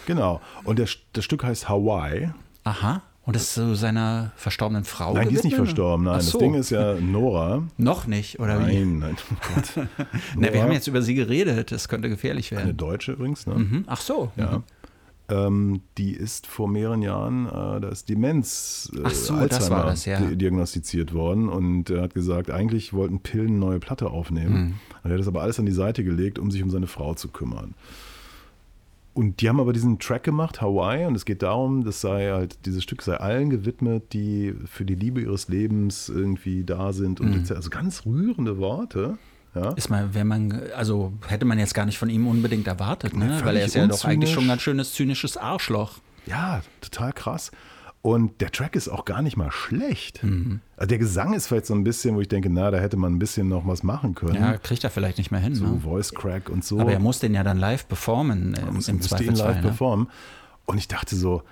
[0.05, 0.41] Genau.
[0.63, 2.29] Und der, das Stück heißt Hawaii.
[2.63, 3.01] Aha.
[3.25, 5.67] Und das ist so seiner verstorbenen Frau Nein, die ist nicht gewidmet?
[5.75, 6.05] verstorben.
[6.05, 6.39] Nein, Ach das so.
[6.39, 7.63] Ding ist ja Nora.
[7.77, 8.73] Noch nicht, oder wie?
[8.83, 9.17] Nein, nein,
[9.77, 10.39] oh.
[10.39, 12.77] Ne, wir haben jetzt über sie geredet, das könnte gefährlich eine werden.
[12.77, 13.53] Deutsche übrigens, ne?
[13.55, 13.83] Mhm.
[13.85, 14.31] Ach so.
[14.35, 14.63] Ja.
[15.29, 20.19] Ähm, die ist vor mehreren Jahren, äh, da ist Demenz, äh, so, Alzheimer das, ja.
[20.19, 24.53] di- diagnostiziert worden und er hat gesagt, eigentlich wollten Pillen eine neue Platte aufnehmen.
[24.53, 24.73] Mhm.
[25.03, 27.27] Er hat das aber alles an die Seite gelegt, um sich um seine Frau zu
[27.27, 27.75] kümmern.
[29.13, 32.65] Und die haben aber diesen Track gemacht, Hawaii, und es geht darum, das sei halt,
[32.65, 37.19] dieses Stück sei allen gewidmet, die für die Liebe ihres Lebens irgendwie da sind.
[37.19, 37.51] Und etc.
[37.53, 39.17] also ganz rührende Worte.
[39.55, 39.71] Ja.
[39.71, 43.39] Ist mal, wenn man, also hätte man jetzt gar nicht von ihm unbedingt erwartet, ne?
[43.43, 45.99] Weil er ist ja doch eigentlich schon ein ganz schönes zynisches Arschloch.
[46.25, 47.51] Ja, total krass.
[48.01, 50.23] Und der Track ist auch gar nicht mal schlecht.
[50.23, 50.61] Mhm.
[50.77, 53.13] Also der Gesang ist vielleicht so ein bisschen, wo ich denke, na, da hätte man
[53.15, 54.35] ein bisschen noch was machen können.
[54.35, 55.53] Ja, kriegt er vielleicht nicht mehr hin.
[55.55, 55.79] so Ne?
[55.81, 56.79] Voice Crack und so.
[56.79, 59.47] Aber er muss den ja dann live performen äh, im ihn Zweifelsfall.
[59.49, 59.61] live Ne?
[59.63, 60.07] performen.
[60.65, 61.43] Und ich dachte so,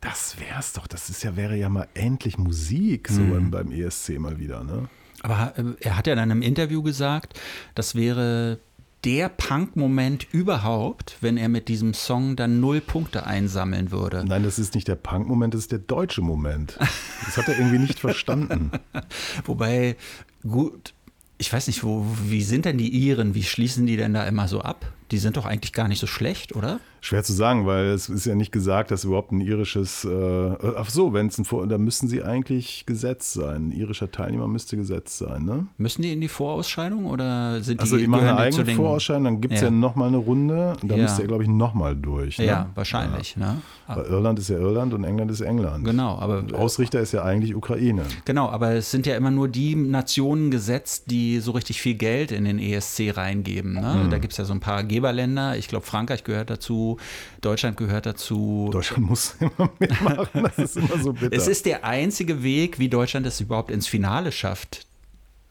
[0.00, 0.86] das wär's doch.
[0.86, 3.50] Das ist ja, wäre ja mal endlich Musik, so Mhm.
[3.50, 4.62] beim, beim ESC mal wieder.
[4.62, 4.88] Ne?
[5.22, 7.38] Aber äh, er hat ja dann im Interview gesagt,
[7.74, 8.58] das wäre
[9.04, 14.24] der Punk-Moment überhaupt, wenn er mit diesem Song dann null Punkte einsammeln würde.
[14.26, 16.76] Nein, das ist nicht der Punk-Moment, das ist der deutsche Moment.
[17.24, 18.72] Das hat er irgendwie nicht verstanden.
[19.44, 19.96] Wobei,
[20.42, 20.94] gut,
[21.38, 23.34] ich weiß nicht, wo, wie sind denn die Iren?
[23.34, 24.92] Wie schließen die denn da immer so ab?
[25.10, 26.80] Die sind doch eigentlich gar nicht so schlecht, oder?
[27.00, 30.90] Schwer zu sagen, weil es ist ja nicht gesagt, dass überhaupt ein irisches, äh, ach
[30.90, 33.68] so, wenn es ein Vor, da müssten sie eigentlich gesetzt sein.
[33.68, 35.66] Ein irischer Teilnehmer müsste gesetzt sein, ne?
[35.78, 39.40] Müssen die in die Vorausscheidung oder sind die Also die machen eine eigene Vorausscheidung, dann
[39.40, 39.70] gibt es ja, Ja.
[39.72, 41.02] nochmal eine Runde und da Ja.
[41.04, 42.38] müsste er, glaube ich, nochmal durch.
[42.38, 42.46] Ne?
[42.46, 43.36] Ja, wahrscheinlich.
[43.36, 43.62] Ne?
[43.86, 45.84] Weil Irland ist ja Irland und England ist England.
[45.84, 48.02] Genau, aber Ausrichter ist ja eigentlich Ukraine.
[48.24, 52.32] Genau, aber es sind ja immer nur die Nationen gesetzt, die so richtig viel Geld
[52.32, 53.74] in den ESC reingeben.
[53.74, 54.02] Ne?
[54.02, 54.10] Hm.
[54.10, 55.56] Da gibt es ja so ein paar Geberländer.
[55.56, 56.98] Ich glaube, Frankreich gehört dazu,
[57.40, 58.68] Deutschland gehört dazu.
[58.72, 61.36] Deutschland muss immer mitmachen, das ist immer so bitter.
[61.36, 64.86] Es ist der einzige Weg, wie Deutschland es überhaupt ins Finale schafft.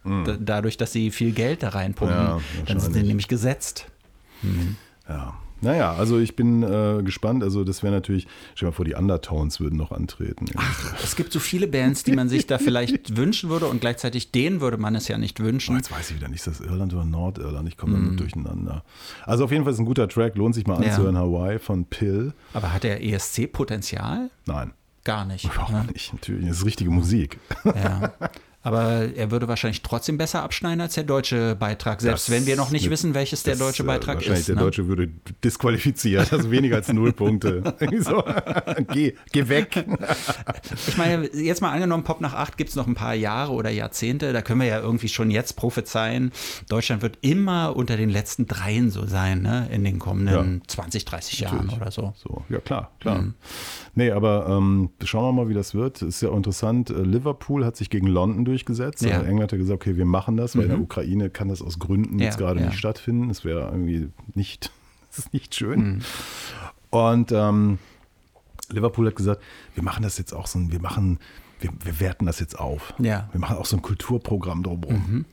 [0.03, 2.17] Da, dadurch, dass sie viel Geld da reinpumpen.
[2.17, 2.25] Hm.
[2.25, 3.87] Ja, Dann sind sie nämlich gesetzt.
[5.09, 5.37] Ja.
[5.61, 7.43] Naja, also ich bin äh, gespannt.
[7.43, 10.45] Also das wäre natürlich, stell dir mal vor, die Undertones würden noch antreten.
[10.55, 14.31] Ach, es gibt so viele Bands, die man sich da vielleicht wünschen würde und gleichzeitig
[14.31, 15.75] denen würde man es ja nicht Oh, wünschen.
[15.75, 17.67] jetzt weiß ich wieder nicht, ist das Irland oder Nordirland?
[17.67, 18.83] Ich komme damit durcheinander.
[19.25, 20.89] Also auf jeden Fall ist ein guter Track, lohnt sich mal Ja.
[20.91, 21.17] anzuhören.
[21.17, 22.33] Hawaii von Pill.
[22.53, 24.29] Aber hat der ESC Potenzial?
[24.45, 24.71] Nein,
[25.03, 25.45] Gar nicht.
[25.45, 25.85] überhaupt ne?
[25.93, 26.13] nicht.
[26.13, 27.39] Natürlich, das ist richtige Musik.
[27.65, 28.13] Ja.
[28.67, 32.57] Aber er würde wahrscheinlich trotzdem besser abschneiden als der deutsche Beitrag, selbst Das wenn wir
[32.57, 34.49] noch nicht wissen, welches der deutsche äh, Beitrag wahrscheinlich ist.
[34.49, 34.61] Der ne?
[34.61, 35.07] Deutsche würde
[35.41, 37.63] disqualifiziert, also weniger als null Punkte.
[37.99, 38.23] So.
[38.93, 39.85] geh, geh weg.
[40.87, 43.69] Ich meine, jetzt mal angenommen, Pop nach 8 gibt es noch ein paar Jahre oder
[43.69, 44.33] Jahrzehnte.
[44.33, 46.31] Da können wir ja irgendwie schon jetzt prophezeien.
[46.69, 49.67] Deutschland wird immer unter den letzten dreien so sein, ne?
[49.71, 51.81] in den kommenden 20, 30 Jahren Natürlich.
[51.81, 52.13] oder so.
[52.17, 53.21] So, ja klar, klar.
[53.21, 53.33] Mhm.
[53.95, 56.03] Nee, aber ähm, schauen wir mal, wie das wird.
[56.03, 56.91] Ist ja auch interessant.
[56.91, 59.01] Äh, Liverpool hat sich gegen London durchgesetzt.
[59.03, 59.09] Ja.
[59.09, 59.13] Mhm.
[59.15, 61.79] Also England hat gesagt, okay, wir machen das, weil in der Ukraine kann das aus
[61.79, 63.27] Gründen jetzt gerade nicht stattfinden.
[63.29, 64.71] Das wäre irgendwie nicht,
[65.09, 65.79] das ist nicht schön.
[65.79, 65.99] Mhm.
[66.89, 67.79] Und ähm,
[68.69, 69.41] Liverpool hat gesagt,
[69.75, 71.19] wir machen das jetzt auch so, ein- wir machen,
[71.59, 72.93] wir, wir werten das jetzt auf.
[72.99, 73.21] Ja.
[73.23, 73.33] Mhm.
[73.33, 75.25] Wir machen auch so ein Kulturprogramm drumherum.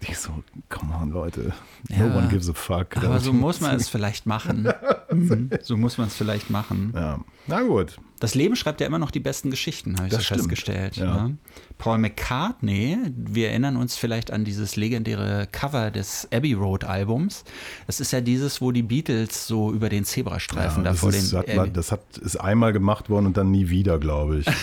[0.00, 0.30] Ich so,
[0.68, 1.52] come on, Leute.
[1.88, 2.06] Ja.
[2.06, 2.96] No one gives a fuck.
[2.98, 4.68] Aber so muss man es vielleicht machen.
[5.10, 5.50] Mhm.
[5.62, 6.92] So muss man es vielleicht machen.
[6.94, 7.98] Ja, na gut.
[8.18, 10.96] Das Leben schreibt ja immer noch die besten Geschichten, habe ich Das so festgestellt.
[10.96, 11.28] Ja.
[11.28, 11.36] Ne?
[11.76, 17.44] Paul McCartney, wir erinnern uns vielleicht an dieses legendäre Cover des Abbey Road Albums.
[17.86, 21.22] Das ist ja dieses, wo die Beatles so über den Zebrastreifen da das, vor den.
[21.32, 24.46] hat man, das hat, ist einmal gemacht worden und dann nie wieder, glaube ich.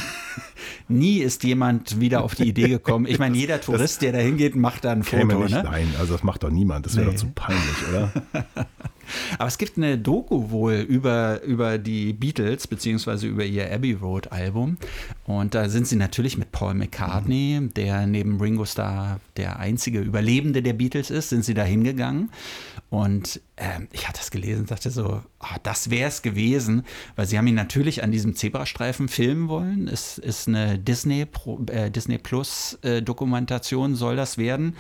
[0.87, 3.05] Nie ist jemand wieder auf die Idee gekommen.
[3.05, 5.25] Ich meine, jeder Tourist, der da hingeht, macht da ein Foto.
[5.25, 5.63] nicht, Ne?
[5.63, 6.85] nein, also das macht doch niemand.
[6.85, 7.11] Das wäre Nee.
[7.13, 8.11] doch zu peinlich, oder?
[9.37, 14.31] Aber es gibt eine Doku wohl über, über die Beatles, beziehungsweise über ihr Abbey Road
[14.31, 14.77] Album.
[15.25, 20.61] Und da sind sie natürlich mit Paul McCartney, der neben Ringo Starr der einzige Überlebende
[20.61, 22.29] der Beatles ist, sind sie da hingegangen.
[22.93, 26.84] Und ähm, ich hatte das gelesen und dachte so, ah, das wäre es gewesen,
[27.15, 29.88] weil sie haben ihn natürlich an diesem Zebrastreifen filmen wollen.
[29.88, 31.25] Es ist eine Disney,
[31.71, 34.75] äh, Disney Plus äh, Dokumentation, soll das werden.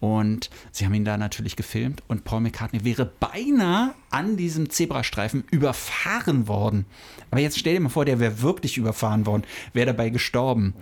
[0.00, 5.44] Und sie haben ihn da natürlich gefilmt und Paul McCartney wäre beinahe an diesem Zebrastreifen
[5.50, 6.86] überfahren worden.
[7.30, 9.42] Aber jetzt stell dir mal vor, der wäre wirklich überfahren worden,
[9.74, 10.72] wäre dabei gestorben.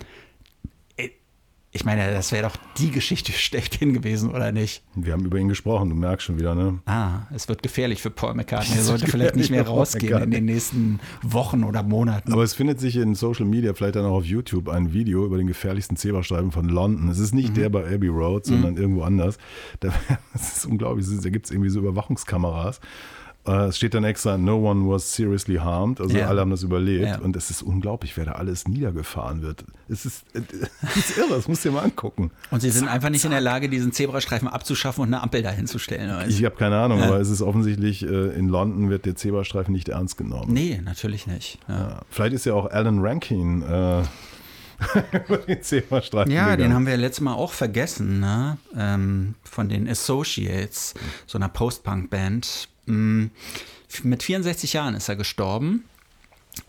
[1.77, 4.83] Ich meine, das wäre doch die Geschichte schlechthin gewesen, oder nicht?
[4.95, 6.79] Wir haben über ihn gesprochen, du merkst schon wieder, ne?
[6.87, 8.77] Ah, es wird gefährlich für Paul McCartney.
[8.77, 12.33] Er sollte vielleicht nicht mehr rausgehen in den nächsten Wochen oder Monaten.
[12.33, 15.37] Aber es findet sich in Social Media, vielleicht dann auch auf YouTube, ein Video über
[15.37, 17.09] den gefährlichsten Zebrastreifen von London.
[17.11, 17.55] Es ist nicht Mhm.
[17.55, 19.37] der bei Abbey Road, sondern irgendwo anders.
[19.81, 19.93] Da,
[20.33, 22.81] das ist unglaublich, da gibt es irgendwie so Überwachungskameras.
[23.47, 26.01] Äh, Es steht dann extra, no one was seriously harmed.
[26.01, 26.27] Also Ja.
[26.29, 27.07] alle haben das überlebt.
[27.07, 27.19] Ja.
[27.19, 29.65] Und es ist unglaublich, wer da alles niedergefahren wird.
[29.89, 30.41] Es ist, äh,
[30.83, 32.31] es ist irre, das musst du dir mal angucken.
[32.51, 36.11] Und sie sind einfach nicht in der Lage, diesen Zebrastreifen abzuschaffen und eine Ampel dahinzustellen.
[36.11, 36.29] oder was?
[36.29, 39.89] Ich habe keine Ahnung, aber es ist offensichtlich, äh, in London wird der Zebrastreifen nicht
[39.89, 40.53] ernst genommen.
[40.53, 41.59] Nee, natürlich nicht.
[41.69, 42.01] Ja, Ja.
[42.11, 44.03] Vielleicht ist ja auch Alan Rankin äh,
[45.29, 46.75] über den Zebrastreifen ja den gegangen.
[46.75, 48.59] haben wir letztes Mal auch vergessen, ne?
[48.77, 50.95] ähm, von den Associates,
[51.27, 52.69] so einer Post-Punk-Band.
[52.87, 55.85] Mit 64 Jahren ist er gestorben.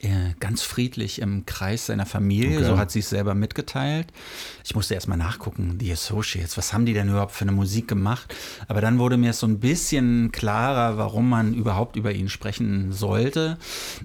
[0.01, 2.65] Äh, Ganz friedlich im Kreis seiner Familie, Okay.
[2.67, 4.08] so hat sie es selber mitgeteilt.
[4.65, 7.88] Ich musste erst mal nachgucken, die Associates, was haben die denn überhaupt für eine Musik
[7.88, 8.36] gemacht?
[8.67, 13.58] Aber dann wurde mir so ein bisschen klarer, warum man überhaupt über ihn sprechen sollte.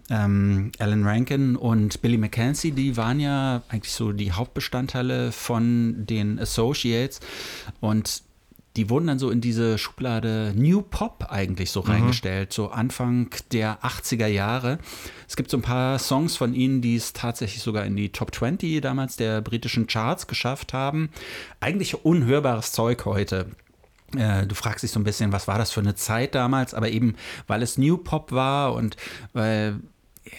[0.09, 6.39] Ähm, Alan Rankin und Billy McKenzie, die waren ja eigentlich so die Hauptbestandteile von den
[6.39, 7.19] Associates
[7.81, 8.23] und
[8.77, 13.83] die wurden dann so in diese Schublade New Pop eigentlich so reingestellt, so Anfang der
[13.83, 14.79] 80er Jahre.
[15.29, 18.35] Es gibt so ein paar Songs von ihnen, die es tatsächlich sogar in die Top
[18.35, 21.11] 20 damals der britischen Charts geschafft haben.
[21.61, 23.47] Eigentlich unhörbares Zeug heute.
[24.17, 26.91] Äh, Du fragst dich so ein bisschen, was war das für eine Zeit damals, aber
[26.91, 28.97] eben, weil es New Pop war und
[29.33, 29.81] weil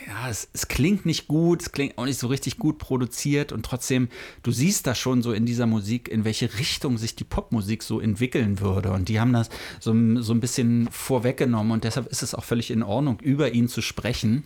[0.07, 3.65] ja, es, es klingt nicht gut, es klingt auch nicht so richtig gut produziert und
[3.65, 4.07] trotzdem,
[4.41, 7.99] du siehst da schon so in dieser Musik, in welche Richtung sich die Popmusik so
[7.99, 8.91] entwickeln würde.
[8.91, 9.49] Und die haben das
[9.81, 9.91] so,
[10.21, 13.81] so ein bisschen vorweggenommen und deshalb ist es auch völlig in Ordnung, über ihn zu
[13.81, 14.43] sprechen.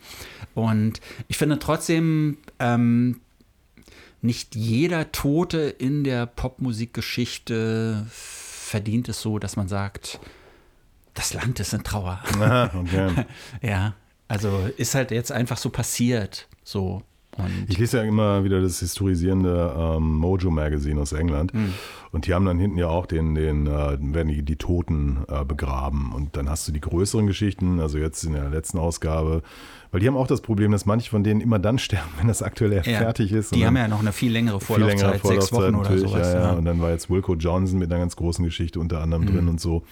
[0.56, 3.22] Und ich finde trotzdem, ähm,
[4.22, 10.20] nicht jeder Tote in der Popmusikgeschichte verdient es so, dass man sagt,
[11.14, 12.24] das Land ist in Trauer.
[12.34, 13.26] Aha, okay.
[13.62, 13.96] Ja,
[14.28, 16.48] also ist halt jetzt einfach so passiert.
[16.64, 17.02] So.
[17.38, 21.54] Und Ich lese ja immer wieder das historisierende ähm, Mojo Magazine aus England.
[21.54, 21.74] Hm.
[22.12, 25.46] Und die haben dann hinten ja auch den, den äh, werden die, die Toten äh,
[25.46, 26.14] begraben.
[26.14, 29.44] Und dann hast du die größeren Geschichten, also jetzt in der letzten Ausgabe,
[29.92, 32.42] weil die haben auch das Problem, dass manche von denen immer dann sterben, wenn das
[32.42, 33.54] aktuelle ja, fertig ist.
[33.54, 36.34] Die haben ja noch eine viel längere viel längere Vorlaufzeit, sechs Wochen oder natürlich, sowas.
[36.34, 36.52] Ja, ja.
[36.54, 36.58] Mhm.
[36.58, 39.62] Und dann war jetzt Wilco Johnson mit einer ganz großen Geschichte unter anderem drin und
[39.62, 39.84] so.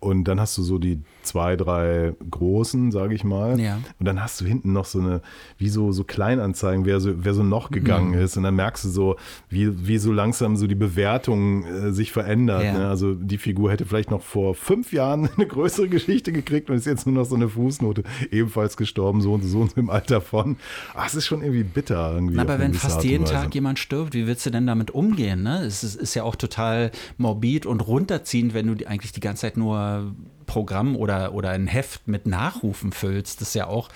[0.00, 3.58] Und dann hast du so die zwei, drei großen, sage ich mal.
[3.60, 3.78] Ja.
[3.98, 5.20] Und dann hast du hinten noch so eine,
[5.58, 8.18] wie so, so Kleinanzeigen, wer so, wer so noch gegangen Mhm.
[8.18, 8.36] ist.
[8.36, 9.16] Und dann merkst du so,
[9.48, 12.64] wie, wie so langsam so die Bewertung äh, sich verändert.
[12.64, 12.72] Ja.
[12.72, 12.88] Ne?
[12.88, 16.86] Also die Figur hätte vielleicht noch vor fünf Jahren eine größere Geschichte gekriegt und ist
[16.86, 20.20] jetzt nur noch so eine Fußnote, ebenfalls gestorben, so und so, und so im Alter
[20.20, 20.56] von.
[20.94, 22.12] Ah, es ist schon irgendwie bitter.
[22.14, 23.24] Irgendwie Na, aber wenn fast jeden.
[23.24, 25.42] Tag jemand stirbt, wie willst du denn damit umgehen?
[25.42, 25.62] Ne?
[25.64, 29.42] Es ist, ist ja auch total morbid und runterziehend, wenn du die, eigentlich die ganze
[29.42, 30.12] Zeit nur
[30.50, 33.40] Programm oder, oder ein Heft mit Nachrufen füllst.
[33.40, 33.88] Das ist ja auch,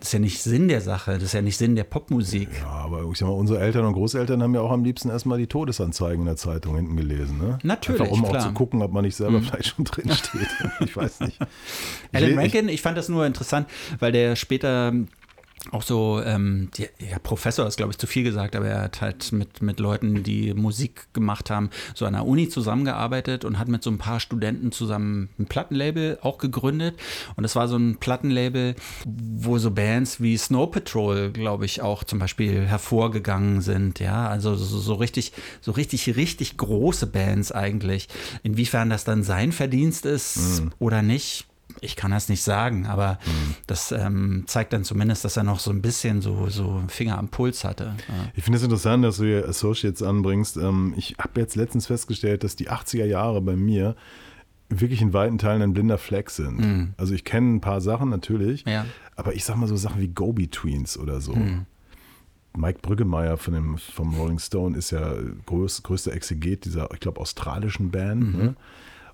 [0.00, 2.48] das ist ja nicht Sinn der Sache, das ist ja nicht Sinn der Popmusik.
[2.60, 5.38] Ja, aber ich sag mal, unsere Eltern und Großeltern haben ja auch am liebsten erstmal
[5.38, 7.38] die Todesanzeigen in der Zeitung hinten gelesen.
[7.38, 7.58] Ne?
[7.62, 8.32] Natürlich, Einfach um klar.
[8.32, 8.38] Mhm.
[8.40, 10.48] auch zu gucken, ob man nicht selber vielleicht schon drin steht.
[10.80, 11.38] Ich weiß nicht.
[11.40, 13.68] Ich Alan Rankin, ich fand das nur interessant,
[14.00, 14.92] weil der später
[15.70, 19.00] auch so, ähm, die, ja, Professor ist, glaube ich, zu viel gesagt, aber er hat
[19.00, 23.68] halt mit, mit Leuten, die Musik gemacht haben, so an der Uni zusammengearbeitet und hat
[23.68, 26.96] mit so ein paar Studenten zusammen ein Plattenlabel auch gegründet.
[27.36, 28.74] Und das war so ein Plattenlabel,
[29.06, 34.00] wo so Bands wie Snow Patrol, glaube ich, auch zum Beispiel hervorgegangen sind.
[34.00, 38.08] Ja, also so, so richtig, so richtig, richtig große Bands eigentlich.
[38.42, 41.46] Inwiefern das dann sein Verdienst ist oder nicht,
[41.80, 43.18] ich kann das nicht sagen, aber
[43.66, 47.28] das ähm, zeigt dann zumindest, dass er noch so ein bisschen so, so Finger am
[47.28, 47.94] Puls hatte.
[48.08, 48.14] Ja.
[48.34, 50.56] Ich finde es interessant, dass du hier Associates anbringst.
[50.56, 53.96] Ähm, Ich habe jetzt letztens festgestellt, dass die 80er Jahre bei mir
[54.68, 56.94] wirklich in weiten Teilen ein blinder Fleck sind.
[56.96, 58.86] Also ich kenne ein paar Sachen natürlich, Ja.
[59.16, 61.36] aber ich sag mal so Sachen wie Go-Betweens oder so.
[62.54, 65.14] Mike Brüggemeier von dem, vom Rolling Stone ist ja
[65.46, 68.34] größ, größter Exeget dieser, ich glaube, australischen Band.
[68.36, 68.54] Ne?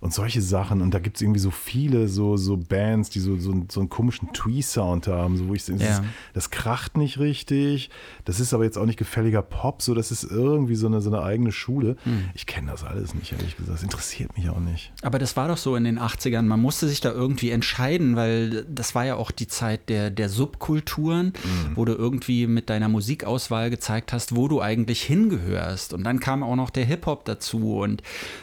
[0.00, 0.80] Und solche Sachen.
[0.80, 3.88] Und da gibt es irgendwie so viele so, so Bands, die so, so, so einen
[3.88, 6.04] komischen Twee-Sound haben, so wo ich das, Ja.
[6.34, 7.90] das kracht nicht richtig.
[8.24, 11.10] Das ist aber jetzt auch nicht gefälliger Pop, so das ist irgendwie so eine, so
[11.10, 11.96] eine eigene Schule.
[12.34, 13.74] Ich kenne das alles nicht, ehrlich gesagt.
[13.74, 14.92] Das interessiert mich auch nicht.
[15.02, 16.42] Aber das war doch so in den 80ern.
[16.42, 20.28] Man musste sich da irgendwie entscheiden, weil das war ja auch die Zeit der, der
[20.28, 21.32] Subkulturen,
[21.74, 25.92] wo du irgendwie mit deiner Musikauswahl gezeigt hast, wo du eigentlich hingehörst.
[25.92, 28.02] Und dann kam auch noch der Hip-Hop dazu und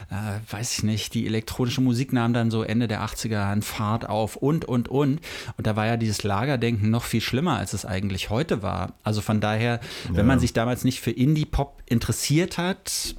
[0.10, 4.10] äh, weiß ich nicht, die elektronische Musik nahm dann so Ende der 80er an Fahrt
[4.10, 5.21] auf und, und, und.
[5.58, 8.93] Und da war ja dieses Lagerdenken noch viel schlimmer, als es eigentlich heute war.
[9.03, 9.79] Also von daher,
[10.10, 13.15] wenn man sich damals nicht für Indie-Pop interessiert hat,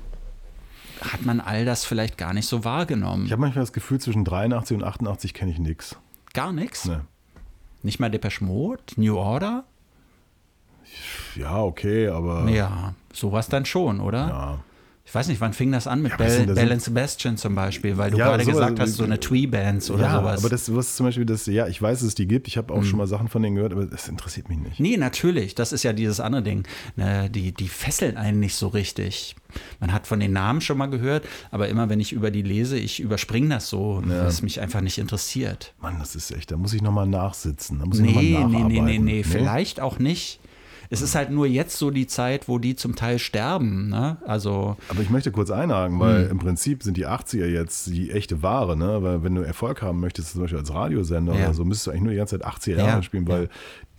[1.01, 3.27] hat man all das vielleicht gar nicht so wahrgenommen.
[3.27, 5.97] Ich habe manchmal das Gefühl, zwischen 83 und 88 kenne ich nichts.
[6.35, 6.87] Gar nichts.
[6.87, 7.03] Ne.
[7.83, 9.65] Nicht mal Depeche Mode, New Order?
[11.37, 14.29] Ja, okay, aber Ja, sowas dann schon, oder?
[14.29, 14.59] ja.
[15.09, 17.55] Ich weiß nicht, wann fing das an mit Ja, was Bell, Bell and Sebastian zum
[17.55, 20.41] Beispiel, weil du Ja, gerade sowas- gesagt hast, so eine Twee-Bands oder ja, sowas.
[20.41, 22.49] aber das was zum Beispiel das, ja, ich weiß, dass es die gibt.
[22.49, 24.81] Ich habe auch schon mal Sachen von denen gehört, aber das interessiert mich nicht.
[24.81, 25.55] Nee, natürlich.
[25.55, 26.65] Das ist ja dieses andere Ding.
[26.97, 29.37] Ne, die, die fesseln einen nicht so richtig.
[29.79, 32.77] Man hat von den Namen schon mal gehört, aber immer wenn ich über die lese,
[32.77, 35.73] ich überspringe das so, weil es mich einfach nicht interessiert.
[35.81, 37.79] Mann, das ist echt, da muss ich nochmal nachsitzen.
[37.79, 40.41] Da muss ich noch Nee, mal nee, nee, nee, nee, vielleicht auch nicht.
[40.91, 43.89] Es ist halt nur jetzt so die Zeit, wo die zum Teil sterben.
[43.89, 44.17] Ne?
[44.27, 48.43] Also, Aber ich möchte kurz einhaken, weil im Prinzip sind die 80er jetzt die echte
[48.43, 49.03] Ware, ne?
[49.03, 51.47] Weil wenn du Erfolg haben möchtest, zum Beispiel als Radiosender Ja.
[51.47, 53.49] oder so, müsstest du eigentlich nur die ganze Zeit 80er Ja, Jahre spielen, weil.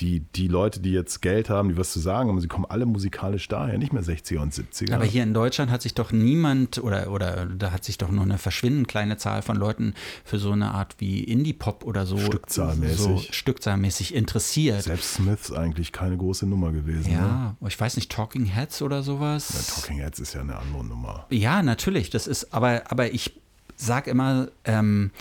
[0.01, 2.86] Die, die Leute, die jetzt Geld haben, die was zu sagen haben, sie kommen alle
[2.86, 4.93] musikalisch daher, nicht mehr 60er und 70er.
[4.93, 8.23] aber hier in Deutschland hat sich doch niemand oder, oder da hat sich doch nur
[8.23, 12.97] eine verschwindend kleine Zahl von Leuten für so eine Art wie Indie-Pop oder so, Stückzahlmäßig.
[12.97, 14.83] so stückzahlmäßig interessiert.
[14.83, 17.12] Selbst Smiths eigentlich keine große Nummer gewesen.
[17.12, 17.17] Ne?
[17.17, 19.49] Ja, ich weiß nicht, Talking Heads oder sowas.
[19.53, 21.25] Ja, Talking Heads ist ja eine andere Nummer.
[21.31, 22.12] Ja, natürlich.
[22.12, 23.39] Das ist, aber, aber ich
[23.75, 25.12] sag immer, ähm,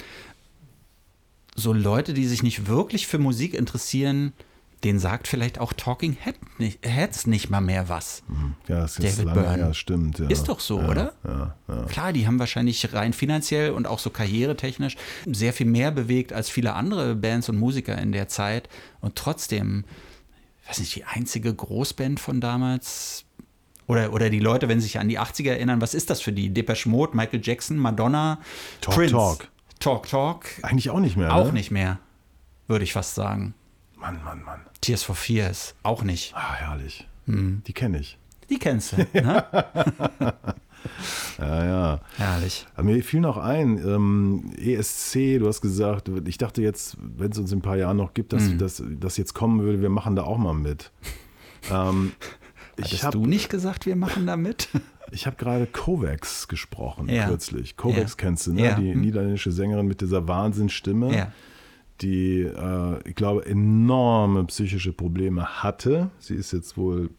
[1.55, 4.35] so Leute, die sich nicht wirklich für Musik interessieren,
[4.85, 8.23] denen sagt vielleicht auch Talking Head nicht, Heads nicht mal mehr was.
[8.69, 9.65] Ja, das ist David lange Byrne.
[9.65, 10.19] her, stimmt.
[10.19, 10.29] Ja.
[10.29, 11.13] Ist doch so, ja, oder?
[11.25, 11.83] Ja, ja.
[11.85, 16.51] Klar, die haben wahrscheinlich rein finanziell und auch so karrieretechnisch sehr viel mehr bewegt als
[16.51, 18.69] viele andere Bands und Musiker in der Zeit.
[19.01, 19.85] Und trotzdem,
[20.63, 23.25] ich weiß nicht, die einzige Großband von damals.
[23.89, 26.33] Oder, oder die Leute, wenn sie sich an die 80er erinnern, was ist das für
[26.33, 26.53] die?
[26.53, 28.41] Depeche Mode, Michael Jackson, Madonna,
[28.81, 29.13] Talk, Prince.
[29.13, 29.49] Talk.
[29.79, 30.47] Talk, Talk.
[30.63, 31.35] Eigentlich auch nicht mehr.
[31.35, 31.53] Auch ne?
[31.53, 32.01] nicht mehr,
[32.67, 33.55] würde ich fast sagen.
[33.97, 34.61] Mann, Mann, Mann.
[34.81, 36.33] Tears for Fears, auch nicht.
[36.37, 37.09] Ah, herrlich.
[37.27, 37.63] Hm.
[37.67, 38.19] Die kenne ich.
[38.49, 39.45] Die kennst du, ne?
[41.39, 42.01] Ja, ja.
[42.17, 42.67] Herrlich.
[42.75, 47.39] Aber mir fiel noch ein, ähm, ESC, du hast gesagt, ich dachte jetzt, wenn es
[47.39, 48.59] uns in ein paar Jahren noch gibt, dass Mhm.
[48.59, 50.93] das, das jetzt kommen würde, wir machen da auch mal mit.
[51.71, 52.13] ähm,
[52.77, 54.69] ich Hattest habe du nicht gesagt, wir machen da mit?
[55.11, 57.27] ich hab gerade Kovacs gesprochen, Ja.
[57.27, 57.77] kürzlich.
[57.77, 58.17] Kovacs Ja.
[58.19, 58.65] kennst du, ne?
[58.67, 58.75] Ja.
[58.75, 59.01] die Mhm.
[59.01, 61.17] niederländische Sängerin mit dieser Wahnsinnsstimme.
[61.17, 61.33] Ja.
[62.01, 66.11] Die, äh, ich glaube, enorme psychische Probleme hatte.
[66.19, 67.11] Sie ist jetzt wohl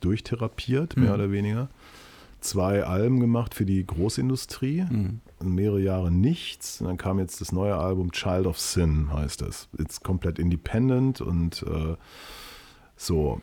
[0.00, 1.14] durchtherapiert, mehr Mhm.
[1.14, 1.68] oder weniger.
[2.40, 4.82] Zwei Alben gemacht für die Großindustrie.
[4.88, 5.20] Mhm.
[5.42, 6.80] mehrere Jahre nichts.
[6.80, 9.68] Und dann kam jetzt das neue Album Child of Sin, heißt das.
[9.78, 11.96] Jetzt komplett independent und äh,
[12.96, 13.42] so.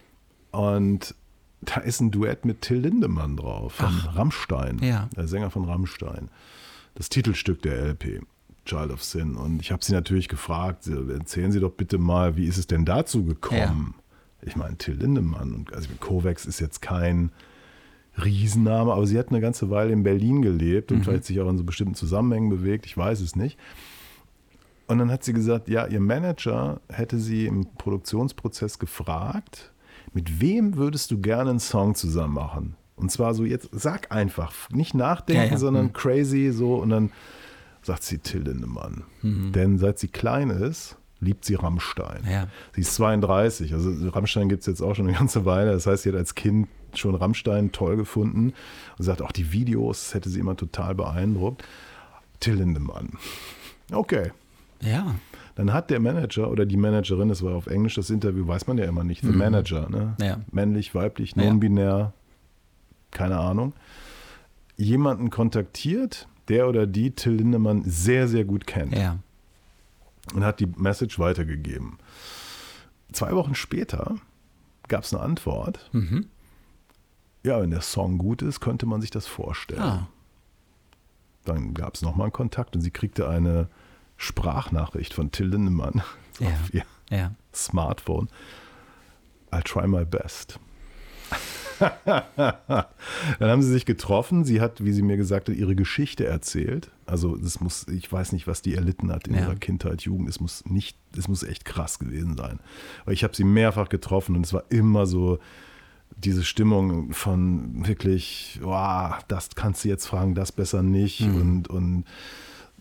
[0.52, 1.14] Und
[1.62, 4.16] da ist ein Duett mit Till Lindemann drauf, von Ach.
[4.16, 5.10] Rammstein, Ja.
[5.16, 6.30] der Sänger von Rammstein.
[6.96, 8.22] Das Titelstück der LP,
[8.66, 9.36] Child of Sin.
[9.36, 12.86] Und ich habe sie natürlich gefragt, erzählen Sie doch bitte mal, wie ist es denn
[12.86, 13.96] dazu gekommen?
[14.44, 17.32] Ich meine, Till Lindemann und also Kovacs ist jetzt kein
[18.24, 21.58] Riesenname, aber sie hat eine ganze Weile in Berlin gelebt und vielleicht sich auch in
[21.58, 23.58] so bestimmten Zusammenhängen bewegt, ich weiß es nicht.
[24.88, 29.72] Und dann hat sie gesagt, ja, ihr Manager hätte sie im Produktionsprozess gefragt,
[30.14, 32.76] mit wem würdest du gerne einen Song zusammen machen?
[32.98, 35.58] Und zwar so jetzt, sag einfach, nicht nachdenken, Ja, ja.
[35.58, 35.94] sondern Mhm.
[35.94, 37.12] crazy so und dann
[37.82, 39.04] sagt sie Till Lindemann.
[39.24, 42.24] Denn seit sie klein ist, liebt sie Rammstein.
[42.30, 42.48] Ja.
[42.74, 45.72] Sie ist 32, also Rammstein gibt es jetzt auch schon eine ganze Weile.
[45.72, 48.54] Das heißt, sie hat als Kind schon Rammstein toll gefunden
[48.98, 51.64] und sagt auch die Videos, das hätte sie immer total beeindruckt.
[52.40, 53.14] Till Lindemann.
[53.92, 54.32] Okay.
[54.82, 55.16] Ja.
[55.56, 58.78] Dann hat der Manager oder die Managerin, das war auf Englisch das Interview, weiß man
[58.78, 60.16] ja immer nicht, the Manager, ne?
[60.20, 60.40] Ja.
[60.52, 62.14] männlich, weiblich, non-binär,
[63.12, 63.74] keine Ahnung,
[64.78, 69.18] jemanden kontaktiert, der oder die Till Lindemann sehr, sehr gut kennt Ja.
[70.34, 71.98] und hat die Message weitergegeben.
[73.12, 74.18] Zwei Wochen später
[74.88, 75.90] gab es eine Antwort.
[75.94, 76.28] Mhm.
[77.44, 79.82] Ja, wenn der Song gut ist, könnte man sich das vorstellen.
[79.82, 80.08] Ah.
[81.46, 83.68] Dann gab es nochmal einen Kontakt und sie kriegte eine
[84.18, 86.04] Sprachnachricht von Till Lindemann
[86.40, 86.50] Ja.
[86.50, 87.32] auf ihr Ja.
[87.54, 88.28] Smartphone.
[89.52, 90.60] I'll try my best.
[92.36, 94.44] Dann haben sie sich getroffen.
[94.44, 96.92] Sie hat, wie sie mir gesagt hat, ihre Geschichte erzählt.
[97.06, 99.42] Also das muss, ich weiß nicht, was die erlitten hat in Ja.
[99.42, 100.30] ihrer Kindheit, Jugend.
[100.30, 102.60] Es muss nicht, es muss echt krass gewesen sein.
[103.04, 105.40] Aber ich habe sie mehrfach getroffen und es war immer so
[106.18, 112.04] diese Stimmung von wirklich, wow, das kannst du jetzt fragen, das besser nicht und und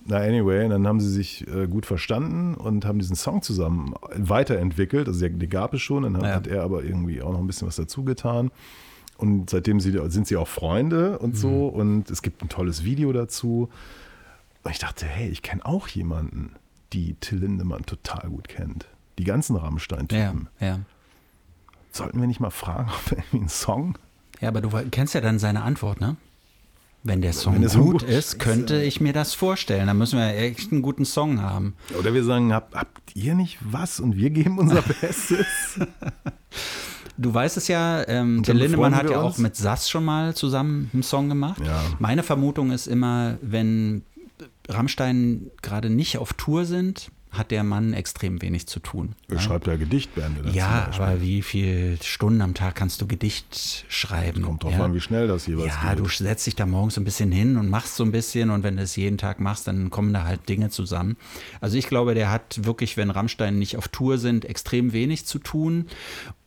[0.07, 5.07] na, anyway, dann haben sie sich äh, gut verstanden und haben diesen Song zusammen weiterentwickelt.
[5.09, 6.35] Also, die gab es schon, dann hat, Ja.
[6.37, 8.51] hat er aber irgendwie auch noch ein bisschen was dazu getan.
[9.21, 11.67] Und seitdem sind sie auch Freunde und so.
[11.69, 13.69] Und es gibt ein tolles Video dazu.
[14.63, 16.53] Und ich dachte, hey, ich kenne auch jemanden,
[16.93, 18.87] die Till Lindemann total gut kennt.
[19.19, 19.63] Die ganzen Ja.
[19.63, 20.49] Rammstein-Typen.
[20.61, 20.81] Ja.
[21.93, 23.99] Sollten wir nicht mal fragen, ob wir irgendwie einen Song
[24.41, 26.17] Ja, aber du kennst ja dann seine Antwort, ne?
[27.03, 29.87] Wenn der Song Wenn der Song gut gut ist, könnte ich mir das vorstellen.
[29.87, 31.75] Dann müssen wir echt einen guten Song haben.
[31.99, 35.81] Oder wir sagen, habt, habt ihr nicht was und wir geben unser Bestes?
[37.17, 39.39] Du weißt es ja, ähm, dann Lindemann hat ja auch uns?
[39.39, 41.61] mit Sass schon mal zusammen einen Song gemacht.
[41.65, 41.83] Ja.
[41.99, 44.03] Meine Vermutung ist immer, wenn
[44.69, 49.15] Rammstein gerade nicht auf Tour sind, hat der Mann extrem wenig zu tun.
[49.29, 50.43] Er schreibt ja Gedichtbände.
[50.43, 54.43] dazu Ja, aber wie viele Stunden am Tag kannst du Gedicht schreiben?
[54.43, 54.85] Kommt drauf ja.
[54.85, 56.05] an, wie schnell das jeweils Ja, geht.
[56.05, 58.77] du setzt dich da morgens ein bisschen hin und machst so ein bisschen und wenn
[58.77, 61.17] du es jeden Tag machst, dann kommen da halt Dinge zusammen.
[61.61, 65.39] Also ich glaube, der hat wirklich, wenn Rammstein nicht auf Tour sind, extrem wenig zu
[65.39, 65.87] tun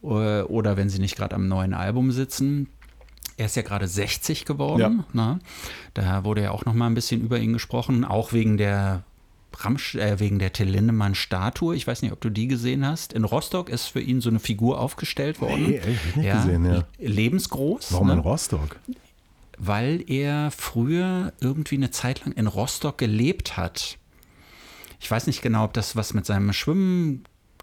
[0.04, 2.68] oder wenn sie nicht gerade am neuen Album sitzen.
[3.38, 5.06] Er ist ja gerade 60 geworden.
[5.14, 5.40] Ne?
[5.94, 9.04] Da wurde ja auch noch mal ein bisschen über ihn gesprochen, auch wegen der
[9.56, 11.76] Ramsch, äh, wegen der Till Lindemann-Statue.
[11.76, 13.14] Ich weiß nicht, ob du die gesehen hast.
[13.14, 15.64] In Rostock ist für ihn so eine Figur aufgestellt worden.
[15.68, 16.84] Nee, ich nicht gesehen, ja.
[17.00, 17.94] Lebensgroß.
[17.94, 18.14] Warum ne?
[18.14, 18.78] in Rostock?
[19.58, 23.98] weil er früher irgendwie eine Zeit lang in Rostock gelebt hat.
[25.00, 26.48] Ich weiß nicht genau, ob das was mit seinem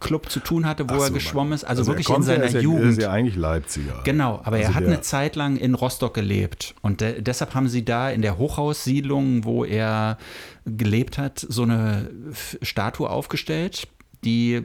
[0.00, 1.64] Schwimmclub zu tun hatte, wo Ach er so, geschwommen ist.
[1.64, 2.84] Also, er wirklich in seiner ja, Jugend.
[2.92, 4.00] ist ja eigentlich Leipziger.
[4.04, 6.74] Genau, aber er Also hat der- eine Zeit lang in Rostock gelebt.
[6.80, 10.18] Und de deshalb haben sie da in der Hochhaussiedlung, wo er
[10.64, 12.10] gelebt hat, so eine
[12.62, 13.88] Statue aufgestellt,
[14.24, 14.62] die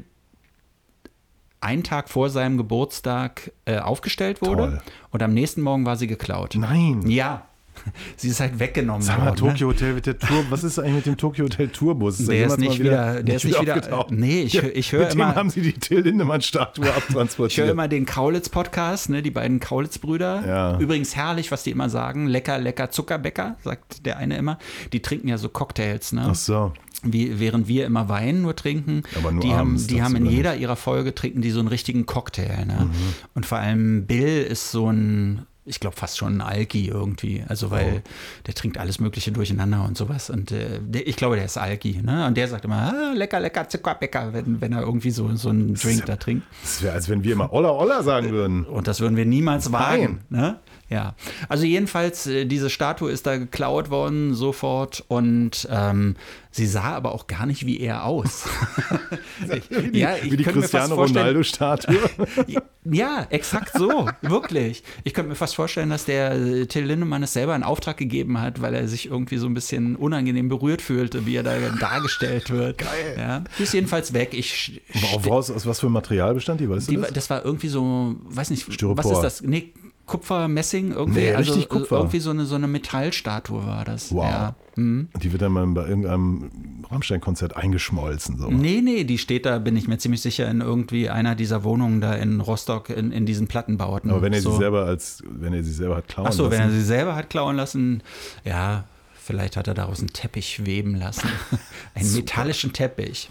[1.62, 4.56] einen Tag vor seinem Geburtstag äh, aufgestellt wurde.
[4.64, 4.82] Toll.
[5.12, 6.56] Und am nächsten Morgen war sie geklaut.
[6.58, 7.04] Nein.
[7.08, 7.48] Ja.
[8.18, 9.44] Sie ist halt weggenommen Sag mal, worden.
[9.46, 9.52] ne?
[9.52, 10.46] Tokyo Hotel mit der Tour.
[10.50, 12.20] Was ist eigentlich mit dem Tokyo Hotel Tourbus?
[12.20, 15.20] Ist Der ist nicht wieder- der ist nicht wieder- nee, ich ich hör Mit dem
[15.22, 17.70] immer- haben sie die Till Lindemann-Statue Ich höre abtransportiert.
[17.70, 20.44] immer den Kaulitz-Podcast, ne, die beiden Kaulitz-Brüder.
[20.48, 20.80] Ja.
[20.80, 22.28] Übrigens herrlich, was die immer sagen.
[22.28, 24.58] Lecker, lecker Zuckerbäcker, sagt der eine immer.
[24.94, 26.28] Die trinken ja so Cocktails, ne?
[26.30, 26.72] Ach so.
[27.04, 29.04] Wie, während wir immer Wein nur trinken.
[29.18, 32.06] Aber nur die haben, die haben in jeder ihrer Folge trinken die so einen richtigen
[32.08, 32.62] Cocktail.
[32.62, 32.68] Mhm.
[32.68, 32.90] Ne?
[33.36, 37.44] Und vor allem Bill ist so ein, ich glaube fast schon ein Alki irgendwie.
[37.48, 38.10] Also weil Oh.
[38.46, 40.30] der trinkt alles Mögliche durcheinander und sowas.
[40.30, 42.00] Und äh, der, ich glaube, der ist Alki.
[42.04, 42.26] Ne?
[42.28, 45.74] Und der sagt immer, ah, lecker, lecker Zuckerbäcker, wenn, wenn er irgendwie so, so einen
[45.74, 46.46] Drink da trinkt.
[46.62, 48.66] Das wäre, als wenn wir immer Olla Olla sagen würden.
[48.66, 50.22] Und das würden wir niemals wagen.
[50.30, 50.60] Ne?
[50.90, 51.16] Ja.
[51.50, 56.16] Also jedenfalls, äh, diese Statue ist da geklaut worden sofort und ähm,
[56.56, 58.48] Sie sah aber auch gar nicht wie er aus.
[59.70, 62.00] wie die, ja, wie die Cristiano Ronaldo-Statue.
[62.86, 64.82] ja, exakt so, wirklich.
[65.04, 68.40] Ich könnte mir fast vorstellen, dass der äh, Till Lindemann es selber in Auftrag gegeben
[68.40, 72.50] hat, weil er sich irgendwie so ein bisschen unangenehm berührt fühlte, wie er da dargestellt
[72.50, 72.78] wird.
[72.78, 73.16] Geil.
[73.18, 74.30] Ja, die ist jedenfalls weg.
[74.34, 74.82] Ich
[75.24, 76.70] Woraus, aus was für Material bestand die?
[76.70, 77.12] Weißt die, du das?
[77.12, 79.04] das war irgendwie so, weiß nicht, Styropor.
[79.04, 79.42] was ist das?
[79.42, 79.74] Nee,
[80.06, 81.22] Kupfer, Messing, irgendwie.
[81.22, 81.98] Nee, also Kupfer.
[81.98, 84.14] irgendwie so eine, so eine Metallstatue war das.
[84.14, 84.24] Wow.
[84.24, 84.56] Ja.
[84.76, 85.10] Mhm.
[85.14, 88.38] Und die wird dann mal bei irgendeinem Rammstein-Konzert eingeschmolzen.
[88.38, 88.50] So.
[88.50, 92.02] Nee, nee, die steht da, bin ich mir ziemlich sicher, in irgendwie einer dieser Wohnungen
[92.02, 94.12] da in Rostock in, in diesen Plattenbauten.
[94.12, 94.52] Aber wenn er so.
[94.52, 96.52] sie selber als, wenn er sie selber hat klauen Ach so, lassen.
[96.54, 98.04] wenn er sie selber hat klauen lassen,
[98.44, 98.84] ja,
[99.16, 101.28] vielleicht hat er daraus einen Teppich weben lassen.
[101.96, 102.22] einen Super.
[102.22, 103.30] metallischen Teppich.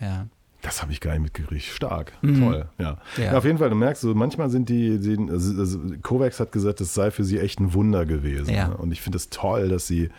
[0.00, 0.26] Ja.
[0.66, 1.64] Das habe ich gar nicht mitgekriegt.
[1.64, 2.12] Stark.
[2.22, 2.40] Mhm.
[2.40, 2.66] Toll.
[2.78, 2.98] Ja.
[3.16, 3.22] Ja.
[3.24, 3.38] Ja.
[3.38, 6.80] Auf jeden Fall, du merkst, so, manchmal sind die, die also, also Kovacs hat gesagt,
[6.80, 8.52] es sei für sie echt ein Wunder gewesen.
[8.52, 8.68] Ja.
[8.68, 8.76] Ne?
[8.76, 10.10] Und ich finde es toll, dass sie,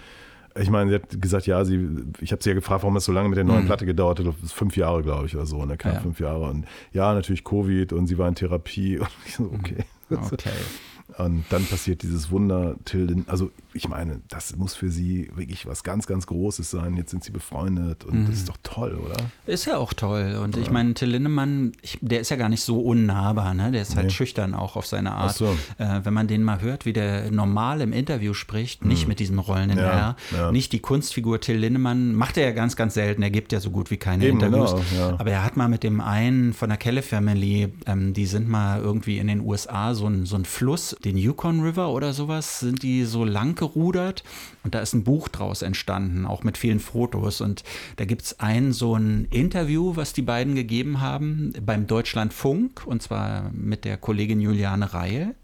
[0.59, 1.87] ich meine, sie hat gesagt, ja, sie,
[2.21, 4.27] ich habe sie ja gefragt, warum es so lange mit der neuen Platte gedauert hat.
[4.41, 5.63] Das fünf Jahre, glaube ich, oder so.
[5.65, 5.75] Ne?
[5.77, 5.97] Knapp Mhm.
[5.97, 6.01] Ja.
[6.01, 6.49] fünf Jahre.
[6.49, 8.97] Und ja, natürlich Covid und sie war in Therapie.
[8.99, 9.83] Und ich so, okay.
[10.09, 10.23] Okay.
[11.17, 15.83] Und dann passiert dieses Wunder, Till, also ich meine, das muss für sie wirklich was
[15.83, 16.95] ganz, ganz Großes sein.
[16.95, 18.25] Jetzt sind sie befreundet und Mhm.
[18.27, 19.15] das ist doch toll, oder?
[19.45, 20.39] Ist ja auch toll.
[20.43, 23.71] Und ich meine, Till Lindemann, ich, der ist ja gar nicht so unnahbar, ne?
[23.71, 24.11] Der ist halt Nee.
[24.13, 25.35] schüchtern auch auf seine Art.
[25.35, 25.55] So.
[25.77, 29.39] Äh, wenn man den mal hört, wie der normal im Interview spricht, nicht mit diesem
[29.39, 29.77] rollenden.
[29.79, 30.51] Ja, R, ja.
[30.51, 33.21] nicht die Kunstfigur Till Lindemann, macht er ja ganz, ganz selten.
[33.23, 34.71] Er gibt ja so gut wie keine Eben, Interviews.
[34.71, 35.19] genau, ja.
[35.19, 38.81] Aber er hat mal mit dem einen von der Kelle Family, ähm, die sind mal
[38.81, 42.83] irgendwie in den USA so ein, so ein Fluss, den Yukon River oder sowas, sind
[42.83, 44.23] die so lang gerudert
[44.63, 47.39] und da ist ein Buch draus entstanden, auch mit vielen Fotos.
[47.39, 47.63] Und
[47.95, 53.01] da gibt es ein so ein Interview, was die beiden gegeben haben beim Deutschlandfunk und
[53.01, 55.35] zwar mit der Kollegin Juliane Reil.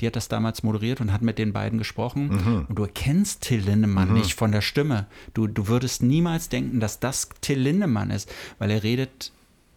[0.00, 2.30] Die hat das damals moderiert und hat mit den beiden gesprochen.
[2.68, 5.06] Und du erkennst Till Lindemann nicht von der Stimme.
[5.34, 9.30] Du, du würdest niemals denken, dass das Till Lindemann ist, weil er redet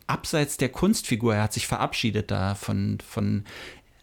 [0.08, 1.36] abseits der Kunstfigur.
[1.36, 3.44] Er hat sich verabschiedet da von, von,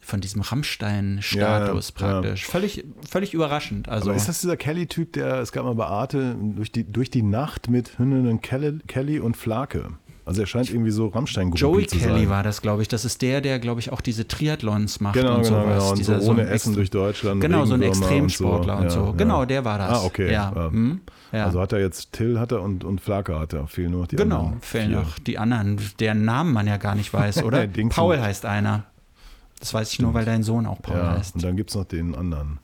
[0.04, 2.12] von diesem Rammstein-Status Ja, ja.
[2.20, 2.46] praktisch.
[2.46, 3.88] Völlig, völlig überraschend.
[3.88, 7.10] Also, Aber ist das dieser Kelly-Typ, der, es gab mal bei Arte, durch die, durch
[7.10, 9.90] die Nacht mit Hündinnen Kelly, Kelly und Flake?
[10.24, 12.28] Also er scheint irgendwie so rammstein Joey zu Kelly sein.
[12.30, 12.86] war das, glaube ich.
[12.88, 15.66] Das ist der, der, glaube ich, auch diese Triathlons macht Genau, und genau, sowas.
[15.78, 15.90] genau.
[15.90, 17.40] Und Dieser, so ohne ein Essen durch Deutschland.
[17.40, 19.00] Genau, so ein Extremsportler und so.
[19.00, 19.12] Ja, ja.
[19.12, 19.98] Genau, der war das.
[20.00, 20.30] Ah, okay.
[20.30, 20.52] Ja.
[20.54, 20.70] Ja.
[20.70, 21.00] hm,
[21.32, 21.46] ja.
[21.46, 23.66] Also hat er jetzt Till hat er und, und Flake hat er.
[23.66, 24.60] Fehlen nur noch die genau, anderen.
[24.60, 24.96] fehlen vier.
[25.00, 27.66] noch die anderen, deren Namen man ja gar nicht weiß, oder?
[27.88, 28.84] Paul heißt einer.
[29.62, 31.36] Das weiß ich nur, weil dein Sohn auch Paul Ja, heißt.
[31.36, 32.58] und dann gibt es noch den anderen.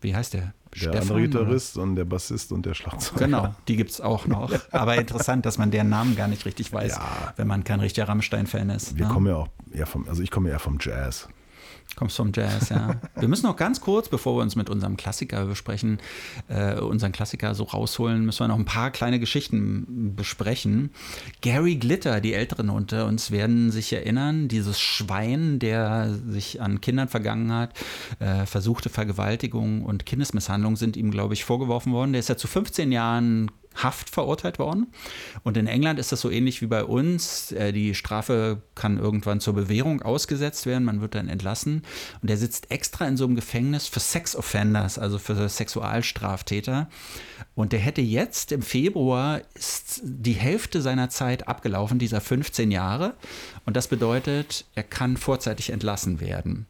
[0.00, 0.54] Wie heißt der?
[0.82, 3.26] Der andere Gitarrist und der Bassist und der Schlagzeuger.
[3.26, 4.50] Genau, die gibt es auch noch.
[4.70, 7.34] Aber interessant, dass man deren Namen gar nicht richtig weiß, Ja.
[7.36, 8.96] wenn man kein richtiger Rammstein-Fan ist.
[8.96, 9.12] Wir ne?
[9.12, 11.28] kommen ja auch eher vom, also ich komme eher vom Jazz.
[11.96, 12.96] Kommst vom Jazz, ja.
[13.16, 15.98] Wir müssen noch ganz kurz, bevor wir uns mit unserem Klassiker besprechen,
[16.48, 20.90] äh, unseren Klassiker so rausholen, müssen wir noch ein paar kleine Geschichten besprechen.
[21.40, 27.08] Gary Glitter, die Älteren unter uns werden sich erinnern, dieses Schwein, der sich an Kindern
[27.08, 27.72] vergangen hat,
[28.20, 32.12] äh, versuchte Vergewaltigung und Kindesmisshandlung sind ihm, glaube ich, vorgeworfen worden.
[32.12, 33.50] Der ist ja zu 15 Jahren
[33.82, 34.88] Haft verurteilt worden.
[35.42, 37.52] Und in England ist das so ähnlich wie bei uns.
[37.52, 40.84] Äh, Die Strafe kann irgendwann zur Bewährung ausgesetzt werden.
[40.84, 41.82] Man wird dann entlassen.
[42.22, 46.88] Und er sitzt extra in so einem Gefängnis für Sex Offenders, also für Sexualstraftäter.
[47.54, 53.14] Und der hätte jetzt im Februar ist die Hälfte seiner Zeit abgelaufen, dieser 15 Jahre.
[53.64, 56.66] Und das bedeutet, er kann vorzeitig entlassen werden.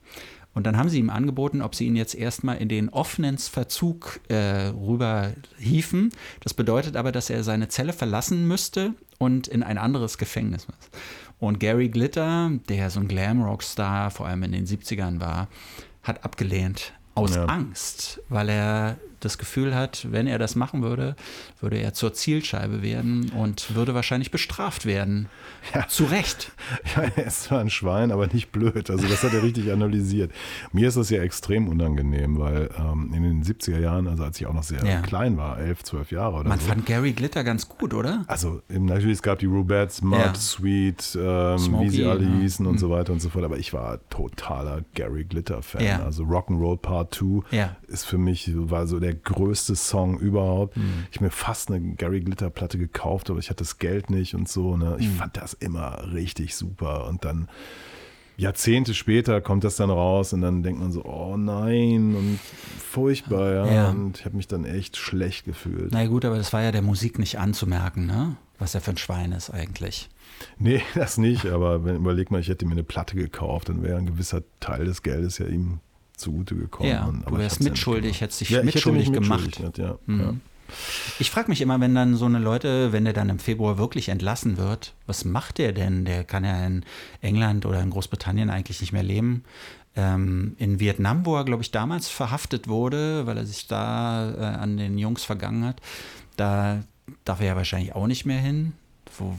[0.59, 4.18] Und dann haben sie ihm angeboten, ob sie ihn jetzt erstmal in den offenen Verzug
[4.26, 6.11] äh, rüber hieven.
[6.40, 10.90] Das bedeutet aber, dass er seine Zelle verlassen müsste und in ein anderes Gefängnis muss.
[11.38, 15.46] Und Gary Glitter, der so ein Glamrock-Star vor allem in den 70ern war,
[16.02, 16.92] hat abgelehnt.
[17.14, 17.44] Aus Ja.
[17.44, 21.16] Angst, weil er das Gefühl hat, wenn er das machen würde,
[21.60, 25.28] würde er zur Zielscheibe werden und würde wahrscheinlich bestraft werden.
[25.88, 26.52] Zu Recht.
[26.96, 28.90] Ja, er ist zwar ein Schwein, aber nicht blöd.
[28.90, 30.30] Also das hat er richtig analysiert.
[30.72, 34.46] Mir ist das ja extrem unangenehm, weil ähm, in den 70er Jahren, also als ich
[34.46, 35.00] auch noch sehr Ja.
[35.02, 36.66] klein war, elf, zwölf Jahre oder Man so.
[36.66, 38.24] fand Gary Glitter ganz gut, oder?
[38.26, 40.34] also natürlich, es gab die Rubettes, Mud, Ja.
[40.34, 42.30] Sweet, ähm, Smokey, wie sie alle ja.
[42.40, 43.44] hießen und so weiter und so fort.
[43.44, 45.82] Aber ich war totaler Gary Glitter-Fan.
[45.84, 46.02] Ja.
[46.02, 47.76] Also Rock'n'Roll Part 2 Ja.
[47.88, 50.76] ist für mich, war so der größte Song überhaupt.
[50.76, 51.06] Mhm.
[51.11, 54.76] Ich mir fast eine Gary Glitter-Platte gekauft, aber ich hatte das Geld nicht und so.
[54.76, 54.96] Ne?
[54.98, 55.12] Ich Mhm.
[55.14, 57.06] fand das immer richtig super.
[57.09, 57.48] Und dann
[58.36, 62.38] Jahrzehnte später kommt das dann raus und dann denkt man so, oh nein und
[62.78, 63.66] furchtbar, ja.
[63.66, 63.88] Ja.
[63.90, 65.88] Und ich habe mich dann echt schlecht gefühlt.
[65.90, 68.36] Na gut, aber das war ja der Musik nicht anzumerken, ne?
[68.61, 70.09] Was er für ein Schwein ist eigentlich.
[70.59, 73.98] Nee, das nicht, aber wenn überleg mal, ich hätte mir eine Platte gekauft, dann wäre
[73.98, 75.80] ein gewisser Teil des Geldes ja ihm
[76.18, 76.90] zugute gekommen.
[76.90, 79.60] Ja, Und- du wärst mitschuldig, hättest dich ja, mitschuldig gemacht.
[79.76, 80.20] Ja, Mhm.
[80.20, 80.34] ja.
[81.18, 84.10] Ich frage mich immer, wenn dann so eine Leute, wenn der dann im Februar wirklich
[84.10, 86.04] entlassen wird, was macht der denn?
[86.04, 86.84] Der kann ja in
[87.22, 89.44] England oder in Großbritannien eigentlich nicht mehr leben.
[89.96, 94.40] Ähm, in Vietnam, wo er, glaube ich, damals verhaftet wurde, weil er sich da äh,
[94.58, 95.80] an den Jungs vergangen hat,
[96.36, 96.82] da
[97.24, 98.74] darf er ja wahrscheinlich auch nicht mehr hin.
[99.16, 99.32] Wo, wo,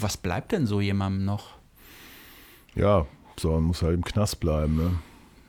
[0.00, 1.56] was bleibt denn so jemandem noch?
[2.76, 3.04] Ja,
[3.36, 4.90] so, muss halt im Knast bleiben, ne?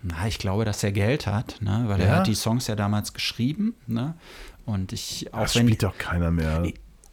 [0.01, 1.83] Na, ich glaube, dass er Geld hat, ne?
[1.87, 2.05] weil Ja?
[2.05, 3.75] er hat die Songs ja damals geschrieben.
[3.87, 4.15] Ne?
[4.65, 6.63] Und ich, auch Das wenn spielt doch keiner mehr.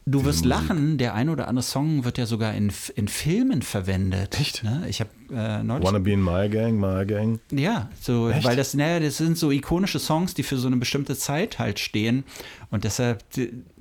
[0.09, 0.69] Du wirst Musik.
[0.69, 4.39] lachen, der ein oder andere Song wird ja sogar in, in Filmen verwendet.
[4.39, 4.63] Echt?
[4.63, 4.85] Ne?
[4.89, 5.85] Ich habe äh, neulich.
[5.85, 7.41] Wanna be in my gang, my gang.
[7.51, 8.45] Ja, so, Echt?
[8.45, 11.81] weil das, naja, das sind so ikonische Songs, die für so eine bestimmte Zeit halt
[11.81, 12.23] stehen.
[12.71, 13.25] Und deshalb,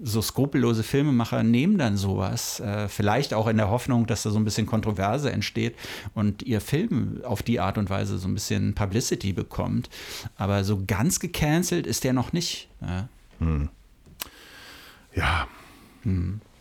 [0.01, 2.59] so skrupellose Filmemacher nehmen dann sowas.
[2.59, 5.75] Äh, vielleicht auch in der Hoffnung, dass da so ein bisschen Kontroverse entsteht
[6.15, 9.91] und ihr Film auf die Art und Weise so ein bisschen Publicity bekommt.
[10.37, 12.67] Aber so ganz gecancelt ist der noch nicht.
[12.81, 13.09] Ja.
[15.13, 15.47] Ja.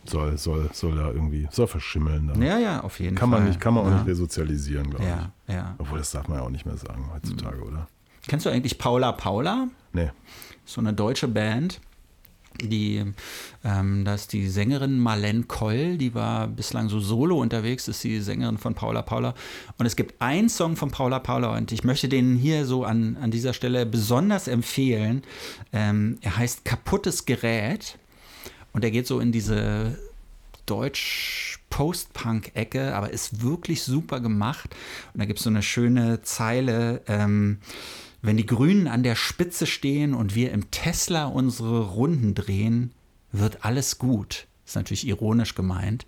[0.07, 2.29] Soll, soll, soll da irgendwie, soll verschimmeln.
[2.29, 2.35] Da.
[2.35, 2.43] Hm.
[2.43, 3.41] ja, ja, auf jeden Kann Fall.
[3.41, 3.97] man, nicht, kann man auch ja.
[3.97, 5.55] nicht resozialisieren, glaube Ja, ich.
[5.55, 5.75] ja.
[5.79, 7.89] Obwohl, das darf man ja auch nicht mehr sagen heutzutage, oder?
[8.27, 9.69] Kennst du eigentlich Paula Paula?
[9.93, 10.11] Nee.
[10.67, 11.81] So eine deutsche Band.
[12.63, 13.03] Die,
[13.65, 18.21] ähm, da ist die Sängerin Marlene Koll, die war bislang so solo unterwegs, ist die
[18.21, 19.35] Sängerin von Paula Paula.
[19.77, 23.17] Und es gibt einen Song von Paula Paula und ich möchte den hier so an,
[23.21, 25.23] an dieser Stelle besonders empfehlen.
[25.73, 27.99] Ähm, er heißt Kaputtes Gerät
[28.75, 29.97] und er geht so in diese
[30.67, 34.75] Deutsch-Post-Punk-Ecke, aber ist wirklich super gemacht.
[35.13, 37.59] Und da gibt es so eine schöne Zeile, ähm,
[38.21, 42.93] wenn die Grünen an der Spitze stehen und wir im Tesla unsere Runden drehen,
[43.33, 44.47] wird alles gut.
[44.67, 46.07] Ist natürlich ironisch gemeint.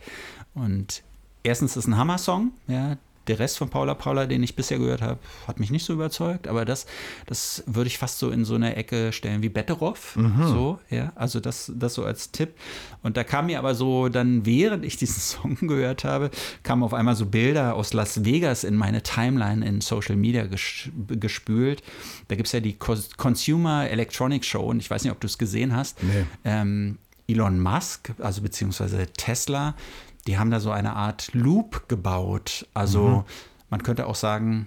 [0.54, 1.02] Und
[1.42, 2.98] erstens ist ein Hammer-Song, ja.
[3.28, 6.48] Der Rest von Paula Paula, den ich bisher gehört habe, hat mich nicht so überzeugt,
[6.48, 6.86] aber das,
[7.26, 10.16] das würde ich fast so in so eine Ecke stellen wie Betteroff.
[10.46, 11.12] So, ja.
[11.14, 12.54] Also das, das so als Tipp.
[13.02, 16.30] Und da kam mir aber so dann, während ich diesen Song gehört habe,
[16.62, 20.88] kamen auf einmal so Bilder aus Las Vegas in meine Timeline in Social Media ges
[21.08, 21.82] gespült.
[22.28, 25.38] Da gibt es ja die Consumer Electronics Show und ich weiß nicht, ob du es
[25.38, 26.02] gesehen hast.
[26.02, 26.24] Nee.
[26.44, 26.98] Ähm,
[27.28, 29.74] Elon Musk, also beziehungsweise Tesla,
[30.26, 32.66] die haben da so eine Art Loop gebaut.
[32.74, 33.24] Also
[33.70, 34.66] man könnte auch sagen,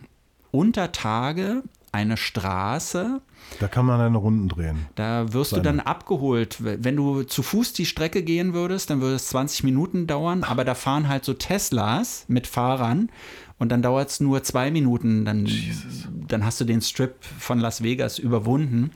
[0.51, 3.19] unter Tage eine Straße,
[3.59, 4.85] Da kann man eine Runden drehen.
[4.95, 5.63] da wirst du Seine.
[5.63, 6.57] dann abgeholt.
[6.59, 10.63] Wenn du zu Fuß die Strecke gehen würdest, dann würde es 20 Minuten dauern, aber
[10.65, 13.09] da fahren halt so Teslas mit Fahrern
[13.57, 15.25] und dann dauert es nur zwei Minuten.
[15.25, 15.49] Dann,
[16.27, 18.91] dann hast du den Strip von Las Vegas überwunden.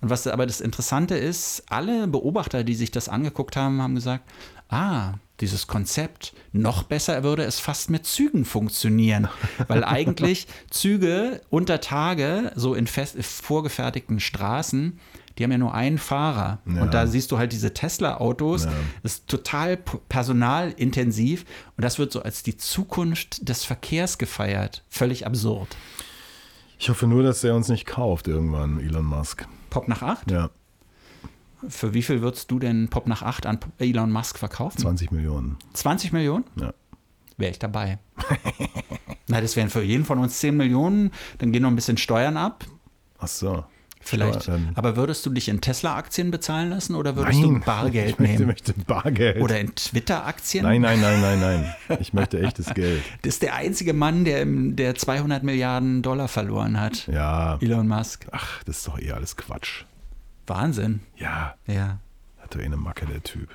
[0.00, 4.24] Und was aber das Interessante ist, alle Beobachter, die sich das angeguckt haben, haben gesagt,
[4.70, 9.28] ah, dieses Konzept, noch besser würde es fast mit Zügen funktionieren.
[9.68, 14.98] Weil eigentlich Züge unter Tage, so in fest, vorgefertigten Straßen,
[15.38, 16.58] die haben ja nur einen Fahrer.
[16.66, 16.82] Ja.
[16.82, 18.64] Und da siehst du halt diese Tesla-Autos.
[18.64, 18.72] Ja.
[19.04, 19.76] Das ist total
[20.08, 21.44] personalintensiv.
[21.76, 24.82] Und das wird so als die Zukunft des Verkehrs gefeiert.
[24.88, 25.76] Völlig absurd.
[26.80, 29.46] Ich hoffe nur, dass er uns nicht kauft irgendwann, Elon Musk.
[29.70, 30.30] Pop nach 8?
[30.30, 30.50] Ja,
[31.68, 34.78] Für wie viel würdest du denn Pop nach 8 an Elon Musk verkaufen?
[34.78, 35.56] 20 Millionen.
[35.72, 36.44] 20 Millionen?
[36.56, 36.72] Ja.
[37.36, 37.98] Wäre ich dabei.
[39.28, 41.12] Na, das wären für jeden von uns 10 Millionen.
[41.38, 42.64] Dann gehen noch ein bisschen Steuern ab.
[43.18, 43.64] Ach so.
[44.00, 44.44] Vielleicht.
[44.44, 44.72] Steuern.
[44.74, 48.46] Aber würdest du dich in Tesla-Aktien bezahlen lassen oder würdest du Bargeld ich möchte, nehmen?
[48.46, 49.40] möchte Bargeld.
[49.40, 50.64] Oder in Twitter-Aktien?
[50.64, 51.98] nein, nein, nein, nein, nein.
[52.00, 53.02] Ich möchte echtes Geld.
[53.22, 57.06] Das ist der einzige Mann, der, der 200 Milliarden Dollar verloren hat.
[57.08, 57.58] Ja.
[57.60, 58.26] Elon Musk.
[58.30, 59.84] Ach, das ist doch eh alles Quatsch.
[60.48, 61.00] Wahnsinn.
[61.16, 61.98] Ja, Ja.
[62.40, 63.48] hat doch eh eine Macke, der Typ.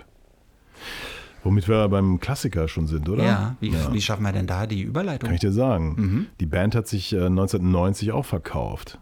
[1.44, 3.24] Womit wir beim Klassiker schon sind, oder?
[3.26, 3.56] Ja.
[3.60, 5.28] Wie, wie schaffen wir denn da die Überleitung?
[5.28, 5.96] Kann ich dir sagen.
[5.98, 6.28] Mhm.
[6.40, 8.98] Die Band hat sich äh, 1990 auch verkauft.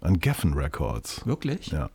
[0.00, 1.24] An Geffen Records.
[1.26, 1.68] Wirklich?
[1.68, 1.90] Ja.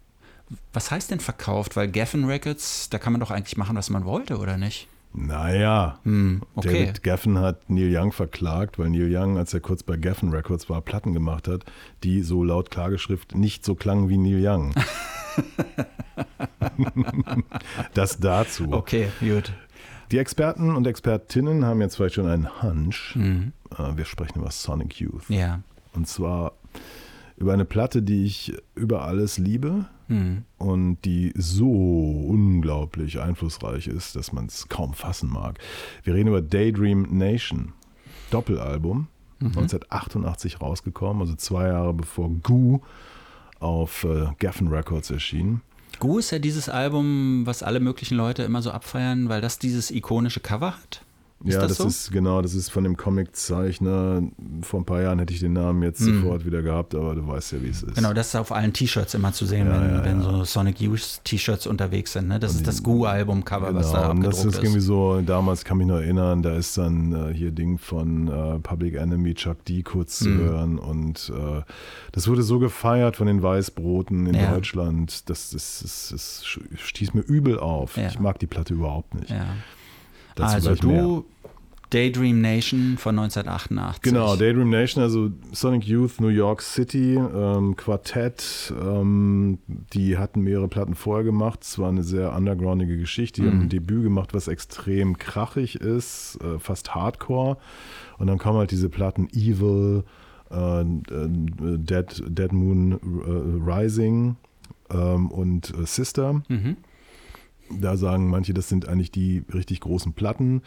[0.73, 1.76] Was heißt denn verkauft?
[1.76, 4.88] Weil Geffen Records, da kann man doch eigentlich machen, was man wollte, oder nicht?
[5.18, 6.68] Naja, Hm, okay.
[6.86, 10.70] David Geffen hat Neil Young verklagt, weil Neil Young, als er kurz bei Geffen Records
[10.70, 11.63] war, Platten gemacht hat,
[12.03, 14.74] die so laut Klageschrift nicht so klangen wie Neil Young.
[17.93, 18.68] das dazu.
[18.72, 19.53] Okay, gut.
[20.11, 23.16] Die Experten und Expertinnen haben jetzt vielleicht schon einen Hunch.
[23.16, 23.53] Mhm.
[23.78, 25.30] Äh, Wir sprechen über Sonic Youth.
[25.30, 25.61] Ja.
[25.93, 26.53] Und zwar
[27.38, 30.43] über eine Platte, die ich über alles liebe Hm.
[30.58, 35.58] und die so unglaublich einflussreich ist, dass man es kaum fassen mag.
[36.03, 37.74] Wir reden über Daydream Nation,
[38.30, 39.08] Doppelalbum,
[39.39, 42.82] 1988 rausgekommen, also zwei Jahre bevor Goo
[43.60, 45.62] auf äh, Geffen Records erschien.
[45.99, 49.91] Gu ist ja dieses Album, was alle möglichen Leute immer so abfeiern, weil das dieses
[49.91, 51.05] ikonische Cover hat.
[51.43, 51.88] Ist ja, das das, so?
[51.88, 54.23] ist genau, das ist von dem Comiczeichner.
[54.61, 56.21] Vor ein paar Jahren hätte ich den Namen jetzt Mhm.
[56.21, 57.93] sofort wieder gehabt, aber du weißt ja, wie es ist.
[57.95, 60.23] Genau, das ist auf allen T-Shirts immer zu sehen, Ja, wenn, ja, wenn ja.
[60.31, 62.29] so Sonic Youth T-Shirts unterwegs sind.
[62.29, 62.39] Ne?
[62.39, 65.77] Das Und ist das Goo-Album-Cover, was da Genau, abgedruckt das ist irgendwie so, damals kann
[65.77, 69.83] mich noch erinnern, da ist dann äh, hier Ding von äh, Public Enemy, Chuck D
[69.83, 70.39] kurz zu Mhm.
[70.39, 71.61] hören und äh,
[72.13, 74.36] das wurde so gefeiert von den Weißbroten in.
[74.45, 77.97] Deutschland, das, das, das, das stieß mir übel auf.
[77.97, 79.29] Ich mag die Platte überhaupt nicht.
[79.29, 79.45] Ja.
[80.36, 81.01] Dazu Also gleich mehr.
[81.03, 81.25] du,
[81.91, 84.01] Daydream Nation von 1988.
[84.01, 89.59] Genau, Daydream Nation, also Sonic Youth, New York City, ähm, Quartett, ähm,
[89.93, 91.59] die hatten mehrere Platten vorher gemacht.
[91.63, 93.41] Es war eine sehr undergroundige Geschichte.
[93.41, 93.63] Die haben Mhm.
[93.63, 97.57] ein Debüt gemacht, was extrem krachig ist, äh, fast Hardcore.
[98.17, 100.03] Und dann kommen halt diese Platten Evil,
[100.51, 104.36] äh, äh, Dead, Dead Moon äh, Rising
[104.89, 106.41] ähm, und äh, Sister.
[106.49, 106.77] Mhm.
[107.70, 110.61] Da sagen manche, das sind eigentlich die richtig großen Platten.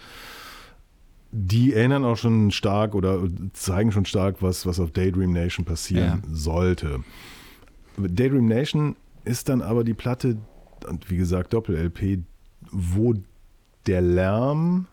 [1.30, 3.22] Die erinnern auch schon stark oder
[3.52, 7.00] zeigen schon stark, was, was auf Daydream Nation passieren sollte.
[7.98, 10.38] Daydream Nation ist dann aber die Platte,
[10.88, 12.20] und wie gesagt, Doppel-LP,
[12.70, 13.14] wo
[13.86, 14.86] der Lärm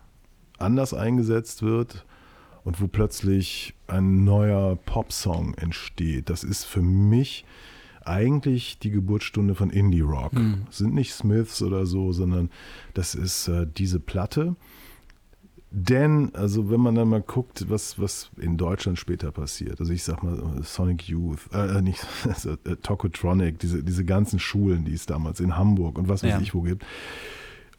[0.58, 2.04] anders eingesetzt wird
[2.64, 6.28] und wo plötzlich ein neuer Popsong entsteht.
[6.30, 7.44] Das ist für mich
[8.06, 10.34] eigentlich die Geburtsstunde von Indie Rock.
[10.34, 10.66] Mhm.
[10.70, 12.50] Sind nicht Smiths oder so, sondern
[12.94, 14.56] das ist äh, diese Platte.
[15.70, 20.04] Denn, also wenn man dann mal guckt, was, was in Deutschland später passiert, also ich
[20.04, 25.06] sag mal Sonic Youth, äh, nicht also, äh, Tokotronic, diese, diese ganzen Schulen, die es
[25.06, 26.40] damals in Hamburg und was weiß Ja.
[26.40, 26.86] ich wo gibt,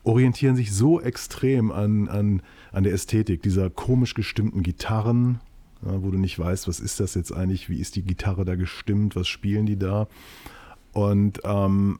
[0.04, 5.40] orientieren sich so extrem an, an, an der Ästhetik dieser komisch gestimmten Gitarren,
[5.86, 8.56] ja, wo du nicht weißt, was ist das jetzt eigentlich, wie ist die Gitarre da
[8.56, 10.08] gestimmt, was spielen die da.
[10.94, 12.00] Und ähm,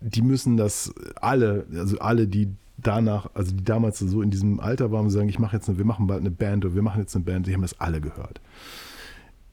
[0.00, 4.92] die müssen das alle, also alle, die danach, also die damals so in diesem Alter
[4.92, 7.14] waren sagen, ich mache jetzt eine, wir machen bald eine Band oder wir machen jetzt
[7.14, 8.40] eine Band, die haben das alle gehört.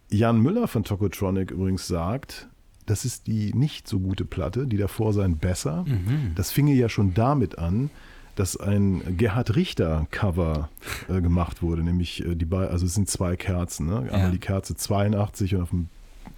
[0.10, 2.47] Jan Müller von Tokotronic übrigens sagt,
[2.86, 5.86] das ist die nicht so gute Platte, die davor seien besser.
[5.88, 6.34] Mhm.
[6.36, 7.89] Das finge ja schon damit an,
[8.36, 10.69] dass ein Gerhard Richter Cover
[11.09, 13.97] äh, gemacht wurde, nämlich äh, die bei, also es sind zwei Kerzen, ne?
[13.99, 14.29] einmal Ja.
[14.29, 15.88] die Kerze 82 und auf, dem,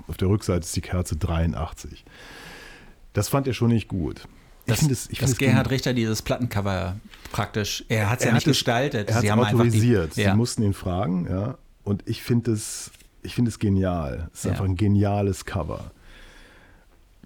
[0.07, 2.05] auf der Rückseite ist die Kerze 83.
[3.13, 4.27] Das fand er schon nicht gut.
[4.67, 6.97] Das, finde es- ich dass Gerhard Richter dieses Plattencover
[7.31, 9.09] praktisch, er hat es ja nicht gestaltet.
[9.09, 10.15] Er hat es einfach die- autorisiert.
[10.17, 10.31] ja.
[10.31, 11.57] Sie mussten ihn fragen, ja.
[11.83, 12.91] Und ich finde es,
[13.23, 14.29] ich finde es genial.
[14.33, 14.51] Es ist Ja.
[14.51, 15.91] einfach ein geniales Cover.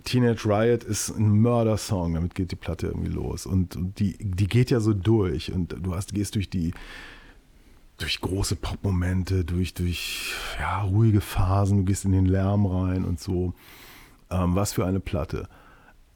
[0.04, 3.46] Teenage Riot ist ein Mörder-Song, damit geht die Platte irgendwie los.
[3.46, 5.52] Und, und die, die geht ja so durch.
[5.52, 6.74] Und du hast, gehst durch die,
[7.98, 13.20] durch große Pop-Momente, durch, durch ja, ruhige Phasen, du gehst in den Lärm rein und
[13.20, 13.54] so.
[14.30, 15.48] Ähm, was für eine Platte.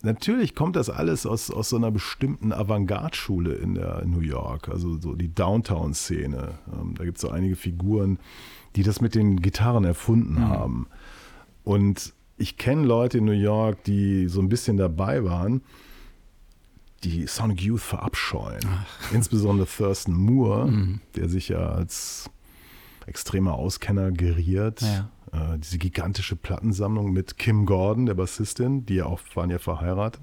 [0.02, 4.70] Natürlich kommt das alles aus, aus so einer bestimmten Avantgarde-Schule in, der, in New York,
[4.70, 6.60] also so die Downtown-Szene.
[6.72, 8.20] Ähm, da gibt es so einige Figuren,
[8.76, 10.50] die das mit den Gitarren erfunden Mhm.
[10.50, 10.88] haben.
[11.64, 15.62] Und ich kenne Leute in New York, die so ein bisschen dabei waren,
[17.04, 18.66] die Sonic Youth verabscheuen.
[19.14, 21.02] Insbesondere Thurston Moore, Mhm.
[21.16, 22.30] der sich ja als
[23.06, 24.82] extremer Auskenner geriert.
[24.82, 25.10] Ja.
[25.32, 30.22] Äh, diese gigantische Plattensammlung mit Kim Gordon, der Bassistin, die ja auch waren ja verheiratet.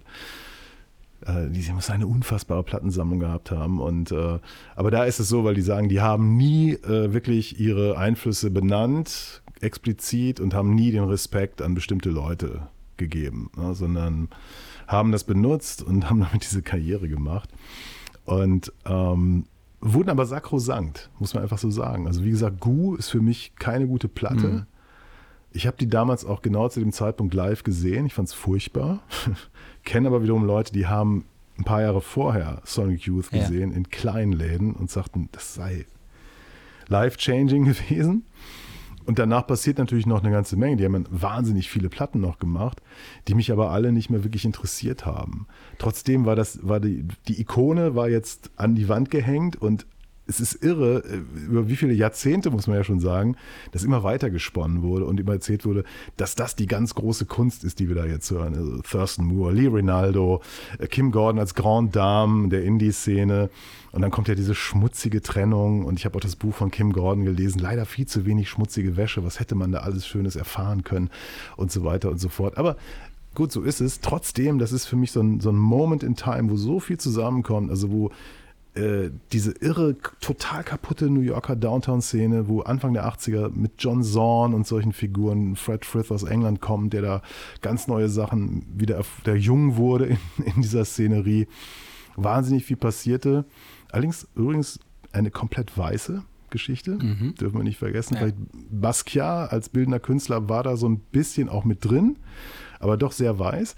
[1.25, 3.79] Äh, die muss eine unfassbare Plattensammlung gehabt haben.
[3.81, 4.41] Und, äh,
[4.75, 8.51] aber da ist es so, weil die sagen, die haben nie äh, wirklich ihre Einflüsse
[8.51, 14.29] benannt, explizit, und haben nie den Respekt an bestimmte Leute gegeben, ne, sondern
[14.87, 17.49] haben das benutzt und haben damit diese Karriere gemacht.
[18.25, 19.47] Und ähm,
[19.81, 22.07] wurden aber sakrosankt, muss man einfach so sagen.
[22.07, 24.47] Also wie gesagt, Gu ist für mich keine gute Platte.
[24.49, 24.67] Mhm.
[25.53, 28.07] Ich habe die damals auch genau zu dem Zeitpunkt live gesehen.
[28.07, 29.03] Ich fand es furchtbar.
[29.85, 31.25] Kenne aber wiederum Leute, die haben
[31.59, 33.41] ein paar Jahre vorher Sonic Youth Ja.
[33.41, 35.87] gesehen in kleinen Läden und sagten, das sei
[36.89, 38.25] life-changing gewesen.
[39.05, 40.77] Und danach passiert natürlich noch eine ganze Menge.
[40.77, 42.81] Die haben wahnsinnig viele Platten noch gemacht,
[43.29, 45.47] die mich aber alle nicht mehr wirklich interessiert haben.
[45.79, 49.87] Trotzdem war das, war die, die Ikone war jetzt an die Wand gehängt und
[50.27, 53.37] es ist irre, äh, über wie viele Jahrzehnte, muss man ja schon sagen,
[53.73, 55.85] dass immer weiter gesponnen wurde und immer erzählt wurde,
[56.17, 58.55] dass das die ganz große Kunst ist, die wir da jetzt hören.
[58.55, 60.41] Also Thurston Moore, Lee Rinaldo,
[60.79, 63.51] äh, Kim Gordon als Grand Dame der Indie-Szene.
[63.91, 65.85] Und dann kommt ja diese schmutzige Trennung.
[65.85, 67.59] Und ich habe auch das Buch von Kim Gordon gelesen.
[67.59, 69.25] Leider viel zu wenig schmutzige Wäsche.
[69.25, 71.11] Was hätte man da alles Schönes erfahren können?
[71.57, 72.57] Und so weiter und so fort.
[72.57, 72.77] Aber
[73.35, 74.01] gut, so ist es.
[74.01, 76.99] Trotzdem, das ist für mich so ein, so ein Moment in Time, wo so viel
[76.99, 77.71] zusammenkommt.
[77.71, 78.11] Also wo
[78.75, 84.55] äh, diese irre, total kaputte New Yorker Downtown-Szene, wo Anfang der 80er mit John Zorn
[84.55, 87.23] und solchen Figuren, Fred Frith aus England kommt, der da
[87.61, 91.49] ganz neue Sachen wieder, der jung wurde in, in dieser Szenerie.
[92.17, 93.45] Wahnsinnig viel passierte.
[93.91, 94.81] Allerdings übrigens
[95.13, 96.99] eine komplett weiße Geschichte,
[97.41, 98.17] dürfen wir nicht vergessen.
[98.17, 98.37] Vielleicht
[98.71, 102.19] Basquiat als bildender Künstler war da so ein bisschen auch mit drin,
[102.79, 103.75] aber doch sehr weiß.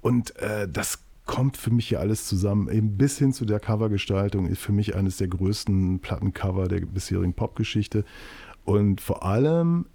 [0.00, 4.46] Und äh, das kommt für mich hier alles zusammen, eben bis hin zu der Covergestaltung,
[4.46, 8.04] ist für mich eines der größten Plattencover der bisherigen Popgeschichte.
[8.64, 9.86] Und vor allem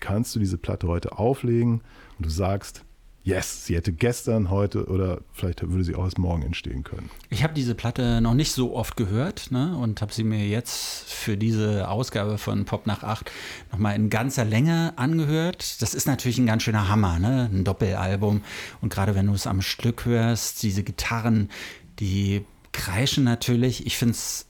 [0.00, 1.82] kannst du diese Platte heute auflegen
[2.18, 2.84] und du sagst,
[3.24, 7.10] yes, sie hätte gestern, heute oder vielleicht würde sie auch erst morgen entstehen können.
[7.30, 11.10] Ich habe diese Platte noch nicht so oft gehört ne, und habe sie mir jetzt
[11.10, 13.30] für diese Ausgabe von Pop nach 8
[13.72, 15.80] nochmal in ganzer Länge angehört.
[15.82, 17.50] Das ist natürlich ein ganz schöner Hammer, ne?
[17.52, 18.42] ein Doppelalbum.
[18.82, 21.50] Und gerade wenn du es am Stück hörst, diese Gitarren,
[21.98, 23.86] die kreischen natürlich.
[23.86, 24.46] Ich finde es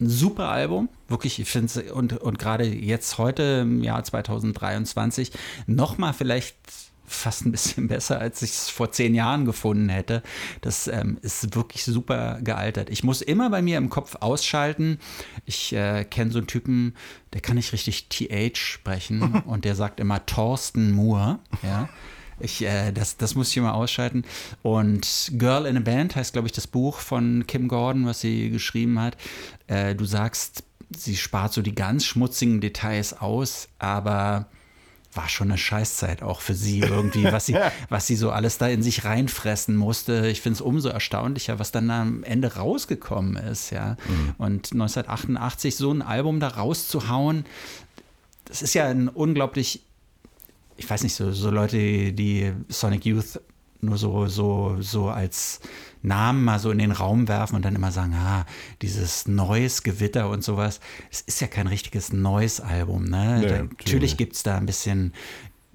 [0.00, 5.32] ein super Album, wirklich, ich finde es, und, und gerade jetzt heute im Jahr 2023
[5.66, 6.56] nochmal vielleicht
[7.08, 10.22] fast ein bisschen besser, als ich es vor zehn Jahren gefunden hätte.
[10.60, 12.90] Das ähm, ist wirklich super gealtert.
[12.90, 14.98] Ich muss immer bei mir im Kopf ausschalten.
[15.44, 16.94] Ich äh, kenne so einen Typen,
[17.32, 21.38] der kann nicht richtig TH sprechen und der sagt immer Thorsten Moore.
[21.62, 21.88] Ja.
[22.40, 24.24] Ich, äh, das, das muss ich immer ausschalten.
[24.62, 28.50] Und Girl in a Band heißt, glaube ich, das Buch von Kim Gordon, was sie
[28.50, 29.16] geschrieben hat.
[29.66, 30.62] Äh, du sagst,
[30.96, 34.46] sie spart so die ganz schmutzigen Details aus, aber
[35.18, 37.56] war schon eine Scheißzeit auch für sie irgendwie, was sie,
[37.88, 40.28] was sie so alles da in sich reinfressen musste.
[40.28, 43.96] Ich finde es umso erstaunlicher, was dann am Ende rausgekommen ist, ja.
[44.08, 44.34] Mhm.
[44.38, 47.46] Und 1988 so ein Album da rauszuhauen,
[48.44, 49.82] das ist ja ein unglaublich,
[50.76, 53.40] ich weiß nicht, so, so Leute, die Sonic Youth
[53.80, 55.60] nur so, so, so als
[56.02, 58.46] Namen mal so in den Raum werfen und dann immer sagen, ah,
[58.82, 60.80] dieses neues Gewitter und sowas.
[61.10, 63.04] Es ist ja kein richtiges neues Album.
[63.04, 63.38] Ne?
[63.40, 65.12] Nee, natürlich gibt es da ein bisschen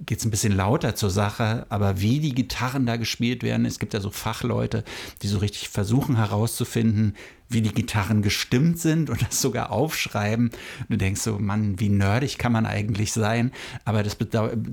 [0.05, 3.79] geht es ein bisschen lauter zur Sache, aber wie die Gitarren da gespielt werden, es
[3.79, 4.83] gibt ja so Fachleute,
[5.21, 7.15] die so richtig versuchen herauszufinden,
[7.49, 10.49] wie die Gitarren gestimmt sind und das sogar aufschreiben.
[10.89, 13.51] Du denkst so, Mann, wie nerdig kann man eigentlich sein?
[13.85, 14.17] Aber das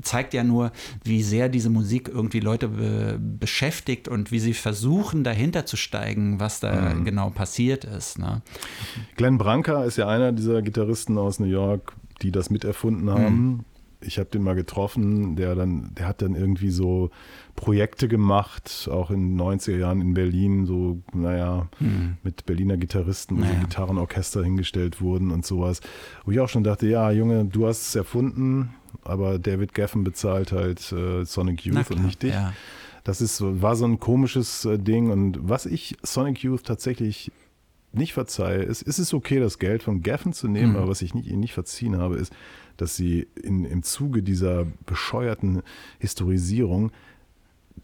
[0.02, 0.72] zeigt ja nur,
[1.04, 6.40] wie sehr diese Musik irgendwie Leute be beschäftigt und wie sie versuchen, dahinter zu steigen,
[6.40, 7.04] was da mhm.
[7.04, 8.18] genau passiert ist.
[8.18, 8.42] Ne?
[9.16, 13.34] Glenn Branca ist ja einer dieser Gitarristen aus New York, die das miterfunden haben.
[13.34, 13.64] Mhm
[14.00, 17.10] ich habe den mal getroffen, der dann, der hat dann irgendwie so
[17.54, 22.16] Projekte gemacht, auch in den 90er Jahren in Berlin, so, naja, mhm.
[22.22, 23.54] mit Berliner Gitarristen, wo naja.
[23.54, 25.80] so Gitarrenorchester hingestellt wurden und sowas.
[26.24, 28.70] Wo ich auch schon dachte, ja, Junge, du hast es erfunden,
[29.02, 32.32] aber David Geffen bezahlt halt äh, Sonic Youth klar, und nicht dich.
[32.32, 32.54] Ja.
[33.04, 35.10] Das ist, war so ein komisches äh, Ding.
[35.10, 37.32] Und was ich Sonic Youth tatsächlich
[37.92, 40.76] nicht verzeihe, ist, ist es okay, das Geld von Geffen zu nehmen, mhm.
[40.78, 42.32] aber was ich nicht, ihnen nicht verziehen habe, ist,
[42.76, 45.62] dass sie in, im Zuge dieser bescheuerten
[45.98, 46.92] Historisierung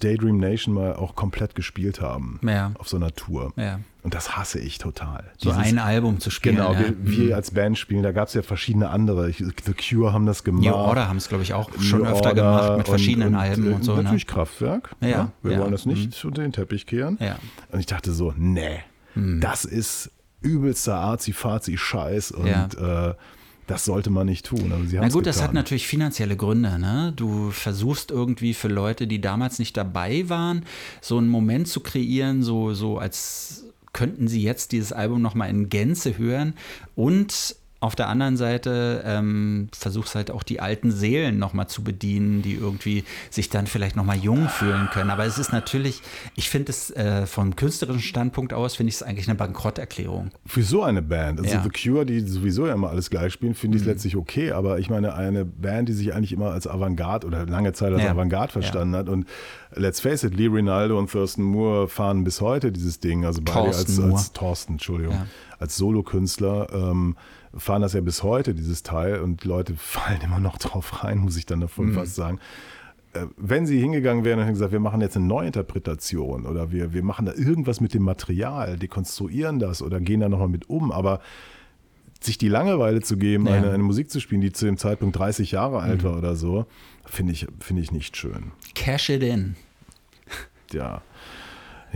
[0.01, 2.39] Daydream Nation mal auch komplett gespielt haben.
[2.43, 2.73] Ja.
[2.79, 3.53] Auf so einer Tour.
[3.57, 3.81] Ja.
[4.03, 5.25] Und das hasse ich total.
[5.37, 6.57] So Dieses, ein Album zu spielen.
[6.57, 6.81] Genau, ja.
[6.81, 7.33] wir, wir mhm.
[7.33, 9.33] als Band spielen, da gab es ja verschiedene andere.
[9.33, 10.65] The Cure haben das gemacht.
[10.65, 13.35] New Order haben es, glaube ich, auch schon New öfter Order gemacht mit verschiedenen und,
[13.37, 13.97] Alben und, und so.
[13.97, 14.03] Ne?
[14.03, 14.33] Natürlich ne?
[14.33, 14.95] Kraftwerk.
[15.01, 15.33] Ja, ja.
[15.43, 16.29] Wir wollen das nicht mhm.
[16.29, 17.19] unter den Teppich kehren.
[17.73, 18.81] Und ich dachte so, nee,
[19.17, 19.41] mhm.
[19.41, 20.11] das ist
[20.43, 23.15] übelster Arzi-Fazi-Scheiß und äh,
[23.67, 24.71] das sollte man nicht tun.
[24.73, 25.25] Aber sie Na gut, getan.
[25.25, 26.79] das hat natürlich finanzielle Gründe.
[26.79, 27.13] Ne?
[27.17, 30.65] Du versuchst irgendwie für Leute, die damals nicht dabei waren,
[31.01, 35.69] so einen Moment zu kreieren, so, so als könnten sie jetzt dieses Album nochmal in
[35.69, 36.55] Gänze hören
[36.95, 42.41] und auf der anderen Seite ähm, versuchst halt auch die alten Seelen nochmal zu bedienen,
[42.41, 45.11] die irgendwie sich dann vielleicht nochmal jung fühlen können.
[45.11, 46.01] Aber es ist natürlich,
[46.37, 50.31] ich finde es äh, vom künstlerischen Standpunkt aus, finde ich es eigentlich eine Bankrotterklärung.
[50.47, 51.63] Für so eine Band, also ja.
[51.63, 53.93] The Cure, die sowieso ja immer alles gleich spielen, finde ich es mhm.
[53.93, 54.53] letztlich okay.
[54.53, 58.03] Aber ich meine, eine Band, die sich eigentlich immer als Avantgarde oder lange Zeit als
[58.03, 58.11] ja.
[58.11, 59.01] Avantgarde verstanden ja.
[59.01, 59.27] hat und
[59.75, 63.69] let's face it, Lee Rinaldo und Thurston Moore fahren bis heute dieses Ding, also beide
[63.69, 65.27] als, als Thorsten, Entschuldigung,
[65.59, 66.69] als Solokünstler.
[66.73, 67.17] Ähm,
[67.57, 71.37] fahren das ja bis heute, dieses Teil, und Leute fallen immer noch drauf rein, muss
[71.37, 71.95] ich dann davon mhm.
[71.95, 72.39] fast sagen.
[73.13, 76.93] Äh, wenn sie hingegangen wären und hätten gesagt, wir machen jetzt eine Neuinterpretation oder wir,
[76.93, 80.93] wir machen da irgendwas mit dem Material, dekonstruieren das oder gehen da nochmal mit um,
[80.93, 81.21] aber
[82.21, 83.55] sich die Langeweile zu geben, ja.
[83.55, 86.09] eine, eine, Musik zu spielen, die zu dem Zeitpunkt 30 Jahre alt mhm.
[86.09, 86.67] war oder so,
[87.05, 88.53] finde ich, find ich nicht schön.
[88.75, 89.55] Cash it in.
[90.73, 91.03] Ja.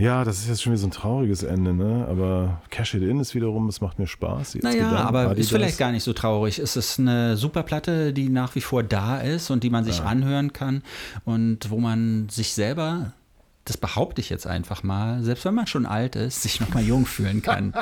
[0.01, 2.07] Ja, das ist jetzt schon wieder so ein trauriges Ende, ne?
[2.09, 4.55] Aber Cash It In ist wiederum, es macht mir Spaß.
[4.55, 5.45] Jetzt naja, Gedanken, aber Adidas.
[5.45, 6.57] ist vielleicht gar nicht so traurig.
[6.57, 9.99] Es ist eine super Platte, die nach wie vor da ist und die man sich
[9.99, 10.05] ja.
[10.05, 10.81] anhören kann
[11.23, 13.13] und wo man sich selber
[13.65, 17.05] das behaupte ich jetzt einfach mal, selbst wenn man schon alt ist, sich nochmal jung
[17.05, 17.73] fühlen kann.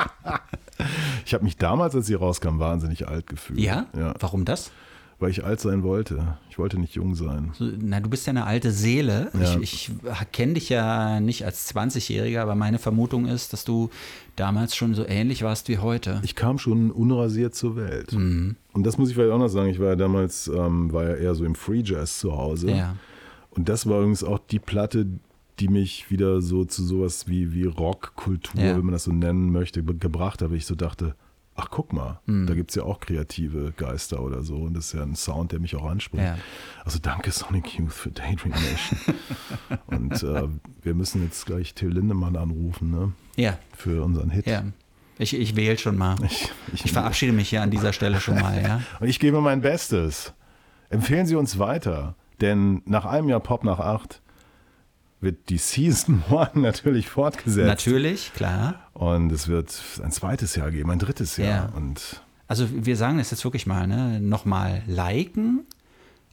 [1.26, 3.60] ich habe mich damals, als sie rauskam, wahnsinnig alt gefühlt.
[3.60, 3.86] Ja?
[3.98, 4.14] ja?
[4.20, 4.72] Warum das?
[5.20, 6.38] Weil ich alt sein wollte.
[6.50, 7.52] Ich wollte nicht jung sein.
[7.60, 9.30] Na, du bist ja eine alte Seele.
[9.34, 9.60] Ja.
[9.60, 9.92] Ich, ich
[10.32, 13.90] kenne dich ja nicht als 20-Jähriger, aber meine Vermutung ist, dass du
[14.36, 16.22] damals schon so ähnlich warst wie heute.
[16.24, 18.14] Ich kam schon unrasiert zur Welt.
[18.14, 18.56] Mhm.
[18.74, 19.70] Und das muss ich vielleicht auch noch sagen.
[19.70, 22.72] Ich war ja damals, ähm, war ja eher so im Free Jazz zu Hause.
[22.72, 22.96] Ja.
[23.52, 25.06] Und das war übrigens auch die Platte,
[25.60, 28.78] die mich wieder so zu sowas wie, wie Rockkultur, Ja.
[28.78, 30.52] wenn man das so nennen möchte, gebracht hat.
[30.52, 31.16] weil Ich so dachte,
[31.60, 32.48] ach guck mal, Mhm.
[32.48, 34.56] da gibt es ja auch kreative Geister oder so.
[34.58, 36.24] Und das ist ja ein Sound, der mich auch anspricht.
[36.24, 36.38] Ja.
[36.86, 39.16] Also danke Sonic Youth für Daydream Nation.
[39.88, 40.48] Und äh,
[40.82, 43.14] wir müssen jetzt gleich Till Lindemann anrufen, ne?
[43.36, 44.46] Ja, Für unseren Hit.
[44.48, 44.64] ja.
[45.22, 46.16] Ich, ich wähle schon mal.
[46.24, 48.82] Ich, ich, Ich verabschiede mich hier an dieser Stelle schon mal, ja.
[49.02, 50.34] Und ich gebe mein Bestes.
[50.90, 54.22] Empfehlen Sie uns weiter, denn nach einem Jahr Pop nach acht
[55.22, 57.68] wird die Season One natürlich fortgesetzt.
[57.68, 58.90] Natürlich, klar.
[58.94, 61.70] Und es wird ein zweites Jahr geben, ein drittes Jahr.
[61.70, 61.76] Ja.
[61.76, 64.20] Und Also wir sagen das jetzt wirklich mal, ne?
[64.20, 65.66] Nochmal liken,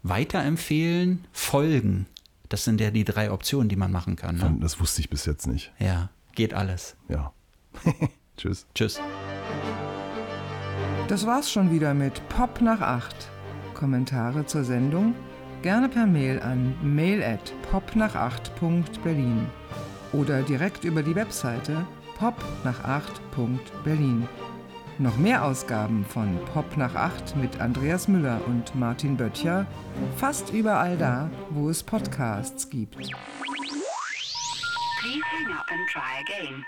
[0.03, 2.07] weiterempfehlen, folgen.
[2.49, 4.37] Das sind ja die drei Optionen, die man machen kann.
[4.37, 4.57] Ne?
[4.61, 5.72] das wusste ich bis jetzt nicht.
[5.80, 6.97] Ja, geht alles.
[7.09, 7.32] Ja.
[8.37, 8.66] Tschüss.
[8.74, 9.01] Tschüss.
[11.09, 13.14] Das war's schon wieder mit Pop nach 8.
[13.74, 15.14] Kommentare zur Sendung
[15.67, 19.49] gerne per Mail an mail at popnach8.berlin
[20.12, 21.85] oder direkt über die Webseite
[22.21, 24.29] popnach8.berlin.
[24.99, 29.67] Noch mehr Ausgaben von Pop nach 8 mit Andreas Müller und Martin Böttcher
[30.17, 32.95] fast überall da, wo es Podcasts gibt.
[32.95, 33.17] Please
[35.03, 36.64] hang up and try again.